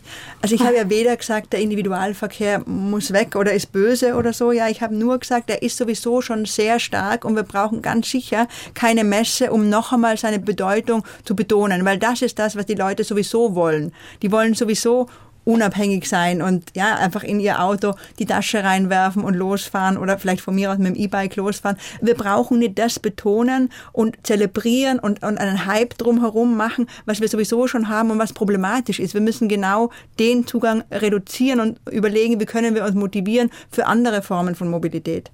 Also 0.43 0.55
ich 0.55 0.63
habe 0.63 0.77
ja 0.77 0.89
weder 0.91 1.17
gesagt, 1.17 1.53
der 1.53 1.61
Individualverkehr 1.61 2.63
muss 2.67 3.13
weg 3.13 3.37
oder 3.37 3.53
ist 3.53 3.73
böse 3.73 4.15
oder 4.15 4.33
so. 4.33 4.53
Ja, 4.53 4.69
ich 4.69 4.83
habe 4.83 4.95
nur 4.95 5.19
gesagt, 5.19 5.51
er 5.51 5.63
ist 5.63 5.77
sowieso 5.77 6.21
schon 6.21 6.45
sehr 6.45 6.79
stark 6.79 7.25
und 7.25 7.37
wir 7.37 7.43
brauchen 7.43 7.83
ganz 7.83 8.11
sicher 8.11 8.49
keine 8.75 9.05
Messe, 9.05 9.51
um 9.51 9.69
noch 9.69 9.93
einmal 9.93 10.17
seine 10.17 10.39
Bedeutung 10.39 11.05
zu 11.25 11.35
betonen, 11.35 11.85
weil 11.85 11.99
das 11.99 12.23
ist 12.23 12.39
das, 12.39 12.57
was 12.57 12.67
die 12.67 12.75
Leute 12.75 13.05
sowieso 13.05 13.55
wollen. 13.55 13.93
Die 14.23 14.33
wollen 14.33 14.55
sowieso 14.55 15.09
unabhängig 15.45 16.09
sein 16.09 16.43
und 16.43 16.65
ja, 16.75 16.97
einfach 16.97 17.23
in 17.23 17.41
ihr 17.41 17.63
Auto 17.63 17.95
die 18.19 18.27
Tasche 18.27 18.63
reinwerfen 18.63 19.23
und 19.25 19.35
losfahren 19.35 19.97
oder 19.97 20.19
vielleicht 20.19 20.43
von 20.43 20.55
mir 20.55 20.71
aus 20.71 20.79
mit 20.79 20.89
dem 20.89 20.95
E-Bike 20.95 21.37
losfahren. 21.37 21.79
Wir 22.01 22.15
brauchen 22.15 22.59
nicht 22.59 22.79
das 22.79 22.99
betonen 22.99 23.71
und 23.93 24.17
zelebrieren 24.23 24.99
und, 24.99 25.23
und 25.23 25.39
einen 25.39 25.67
Hype 25.67 25.97
drumherum 25.97 26.57
machen, 26.57 26.87
was 27.07 27.21
wir 27.21 27.29
sowieso 27.29 27.67
schon 27.67 27.89
haben 27.89 28.11
und 28.11 28.19
was 28.19 28.33
problematisch 28.33 29.01
ist. 29.01 29.15
Wir 29.15 29.21
müssen 29.21 29.49
genau 29.49 29.91
den 30.19 30.47
Zugang 30.47 30.85
reduzieren 30.91 31.61
und 31.61 31.81
überlegen, 31.91 32.41
wie 32.41 32.47
können 32.47 32.75
wir 32.75 32.85
uns 32.85 32.95
motivieren 32.95 33.51
für 33.71 33.87
andere 33.87 34.23
Formen 34.23 34.55
von 34.55 34.69
Mobilität. 34.69 35.31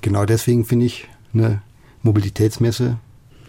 Genau 0.00 0.24
deswegen 0.24 0.64
finde 0.64 0.86
ich 0.86 1.08
eine 1.34 1.62
Mobilitätsmesse 2.02 2.98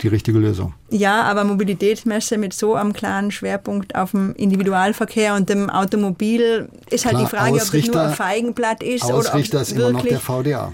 die 0.04 0.08
richtige 0.08 0.40
Lösung. 0.40 0.74
Ja, 0.90 1.24
aber 1.24 1.44
Mobilitätsmesse 1.44 2.38
mit 2.38 2.54
so 2.54 2.76
einem 2.76 2.94
klaren 2.94 3.32
Schwerpunkt 3.32 3.96
auf 3.96 4.12
dem 4.12 4.34
Individualverkehr 4.36 5.36
und 5.36 5.50
dem 5.50 5.70
Automobil 5.70 6.70
ist 6.90 7.06
halt 7.06 7.20
die 7.20 7.26
Frage, 7.26 7.54
ob 7.54 7.72
das 7.72 7.88
nur 7.88 8.02
ein 8.02 8.14
Feigenblatt 8.14 8.84
ist 8.84 9.04
Ausrichter 9.04 9.58
oder 9.58 9.62
ob 9.62 9.68
ist 9.68 9.72
immer 9.72 9.92
noch 9.92 10.06
der 10.06 10.20
VDA. 10.20 10.74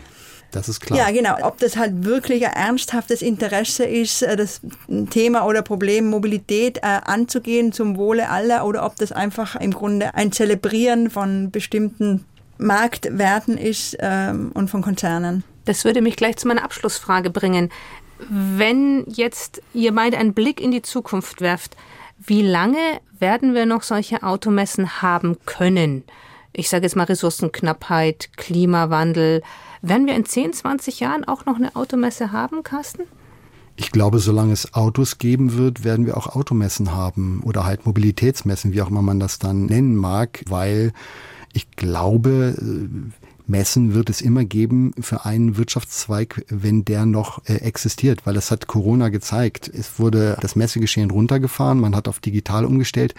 Das 0.53 0.69
ist 0.69 0.81
klar. 0.81 0.99
Ja, 0.99 1.11
genau. 1.11 1.35
Ob 1.41 1.57
das 1.57 1.77
halt 1.77 2.05
wirklich 2.05 2.45
ein 2.45 2.53
ernsthaftes 2.53 3.23
Interesse 3.23 3.85
ist, 3.85 4.21
äh, 4.21 4.35
das 4.35 4.61
Thema 5.09 5.45
oder 5.45 5.63
Problem 5.63 6.09
Mobilität 6.09 6.77
äh, 6.77 6.99
anzugehen 7.03 7.73
zum 7.73 7.97
Wohle 7.97 8.29
aller 8.29 8.65
oder 8.65 8.85
ob 8.85 8.95
das 8.97 9.11
einfach 9.11 9.55
im 9.55 9.71
Grunde 9.71 10.13
ein 10.13 10.31
Zelebrieren 10.31 11.09
von 11.09 11.49
bestimmten 11.49 12.25
Marktwerten 12.59 13.57
ist 13.57 13.97
ähm, 13.99 14.51
und 14.53 14.69
von 14.69 14.83
Konzernen. 14.83 15.43
Das 15.65 15.85
würde 15.85 16.01
mich 16.01 16.17
gleich 16.17 16.37
zu 16.37 16.47
meiner 16.47 16.63
Abschlussfrage 16.63 17.29
bringen. 17.29 17.71
Wenn 18.29 19.05
jetzt 19.07 19.61
ihr 19.73 19.93
beide 19.93 20.17
einen 20.17 20.33
Blick 20.33 20.61
in 20.61 20.71
die 20.71 20.81
Zukunft 20.81 21.41
werft, 21.41 21.75
wie 22.17 22.41
lange 22.41 22.99
werden 23.17 23.53
wir 23.53 23.65
noch 23.65 23.83
solche 23.83 24.23
Automessen 24.23 25.01
haben 25.01 25.37
können? 25.45 26.03
Ich 26.53 26.69
sage 26.69 26.83
jetzt 26.83 26.95
mal 26.95 27.03
Ressourcenknappheit, 27.03 28.29
Klimawandel. 28.37 29.41
Werden 29.81 30.05
wir 30.07 30.15
in 30.15 30.25
10, 30.25 30.53
20 30.53 30.99
Jahren 30.99 31.23
auch 31.25 31.45
noch 31.45 31.55
eine 31.55 31.75
Automesse 31.75 32.31
haben, 32.31 32.63
Carsten? 32.63 33.03
Ich 33.75 33.91
glaube, 33.91 34.19
solange 34.19 34.53
es 34.53 34.75
Autos 34.75 35.17
geben 35.17 35.57
wird, 35.57 35.83
werden 35.83 36.05
wir 36.05 36.15
auch 36.15 36.35
Automessen 36.35 36.93
haben 36.93 37.41
oder 37.43 37.65
halt 37.65 37.87
Mobilitätsmessen, 37.87 38.71
wie 38.71 38.81
auch 38.83 38.89
immer 38.89 39.01
man 39.01 39.19
das 39.19 39.39
dann 39.39 39.65
nennen 39.65 39.95
mag, 39.95 40.43
weil 40.47 40.93
ich 41.53 41.71
glaube, 41.71 42.55
Messen 43.45 43.93
wird 43.93 44.09
es 44.09 44.21
immer 44.21 44.45
geben 44.45 44.93
für 44.99 45.25
einen 45.25 45.57
Wirtschaftszweig, 45.57 46.45
wenn 46.49 46.85
der 46.85 47.05
noch 47.05 47.43
äh, 47.45 47.55
existiert, 47.55 48.25
weil 48.25 48.33
das 48.33 48.51
hat 48.51 48.67
Corona 48.67 49.09
gezeigt. 49.09 49.69
Es 49.73 49.99
wurde 49.99 50.37
das 50.41 50.55
Messegeschehen 50.55 51.11
runtergefahren, 51.11 51.79
man 51.79 51.95
hat 51.95 52.07
auf 52.07 52.19
digital 52.19 52.65
umgestellt, 52.65 53.15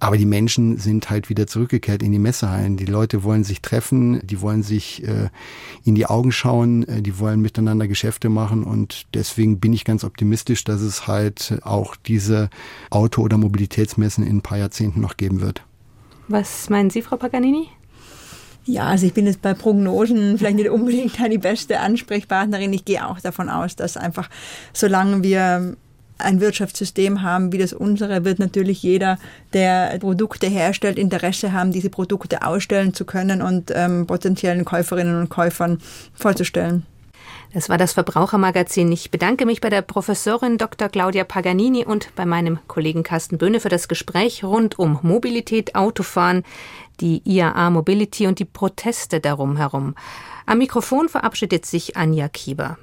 aber 0.00 0.16
die 0.16 0.26
Menschen 0.26 0.78
sind 0.78 1.10
halt 1.10 1.28
wieder 1.28 1.46
zurückgekehrt 1.46 2.02
in 2.02 2.12
die 2.12 2.18
Messehallen. 2.18 2.76
Die 2.76 2.86
Leute 2.86 3.24
wollen 3.24 3.44
sich 3.44 3.60
treffen, 3.60 4.20
die 4.24 4.40
wollen 4.40 4.62
sich 4.62 5.06
äh, 5.06 5.28
in 5.84 5.94
die 5.94 6.06
Augen 6.06 6.32
schauen, 6.32 6.86
äh, 6.86 7.02
die 7.02 7.18
wollen 7.18 7.40
miteinander 7.40 7.88
Geschäfte 7.88 8.28
machen 8.28 8.64
und 8.64 9.06
deswegen 9.14 9.60
bin 9.60 9.72
ich 9.72 9.84
ganz 9.84 10.04
optimistisch, 10.04 10.64
dass 10.64 10.80
es 10.80 11.06
halt 11.06 11.58
auch 11.62 11.96
diese 11.96 12.48
Auto- 12.90 13.22
oder 13.22 13.36
Mobilitätsmessen 13.36 14.26
in 14.26 14.38
ein 14.38 14.42
paar 14.42 14.58
Jahrzehnten 14.58 15.00
noch 15.00 15.16
geben 15.16 15.40
wird. 15.40 15.62
Was 16.28 16.70
meinen 16.70 16.90
Sie, 16.90 17.02
Frau 17.02 17.16
Paganini? 17.16 17.68
Ja, 18.68 18.84
also 18.84 19.06
ich 19.06 19.14
bin 19.14 19.26
jetzt 19.26 19.40
bei 19.40 19.54
Prognosen 19.54 20.36
vielleicht 20.36 20.56
nicht 20.56 20.68
unbedingt 20.68 21.16
die 21.32 21.38
beste 21.38 21.80
Ansprechpartnerin. 21.80 22.70
Ich 22.74 22.84
gehe 22.84 23.06
auch 23.06 23.18
davon 23.18 23.48
aus, 23.48 23.76
dass 23.76 23.96
einfach, 23.96 24.28
solange 24.74 25.22
wir 25.22 25.74
ein 26.18 26.40
Wirtschaftssystem 26.40 27.22
haben 27.22 27.50
wie 27.50 27.58
das 27.58 27.72
unsere, 27.72 28.26
wird 28.26 28.38
natürlich 28.38 28.82
jeder, 28.82 29.18
der 29.54 29.98
Produkte 30.00 30.48
herstellt, 30.48 30.98
Interesse 30.98 31.54
haben, 31.54 31.72
diese 31.72 31.88
Produkte 31.88 32.42
ausstellen 32.42 32.92
zu 32.92 33.06
können 33.06 33.40
und 33.40 33.72
ähm, 33.74 34.06
potenziellen 34.06 34.66
Käuferinnen 34.66 35.18
und 35.18 35.30
Käufern 35.30 35.78
vorzustellen. 36.12 36.84
Das 37.54 37.70
war 37.70 37.78
das 37.78 37.94
Verbrauchermagazin. 37.94 38.92
Ich 38.92 39.10
bedanke 39.10 39.46
mich 39.46 39.62
bei 39.62 39.70
der 39.70 39.80
Professorin 39.80 40.58
Dr. 40.58 40.90
Claudia 40.90 41.24
Paganini 41.24 41.86
und 41.86 42.14
bei 42.14 42.26
meinem 42.26 42.58
Kollegen 42.66 43.02
Carsten 43.02 43.38
Böhne 43.38 43.60
für 43.60 43.70
das 43.70 43.88
Gespräch 43.88 44.44
rund 44.44 44.78
um 44.78 44.98
Mobilität, 45.02 45.74
Autofahren, 45.74 46.44
die 47.00 47.22
IAA 47.24 47.70
Mobility 47.70 48.26
und 48.26 48.38
die 48.38 48.44
Proteste 48.44 49.20
darum 49.20 49.56
herum. 49.56 49.94
Am 50.46 50.58
Mikrofon 50.58 51.08
verabschiedet 51.08 51.66
sich 51.66 51.96
Anja 51.96 52.28
Kieber. 52.28 52.78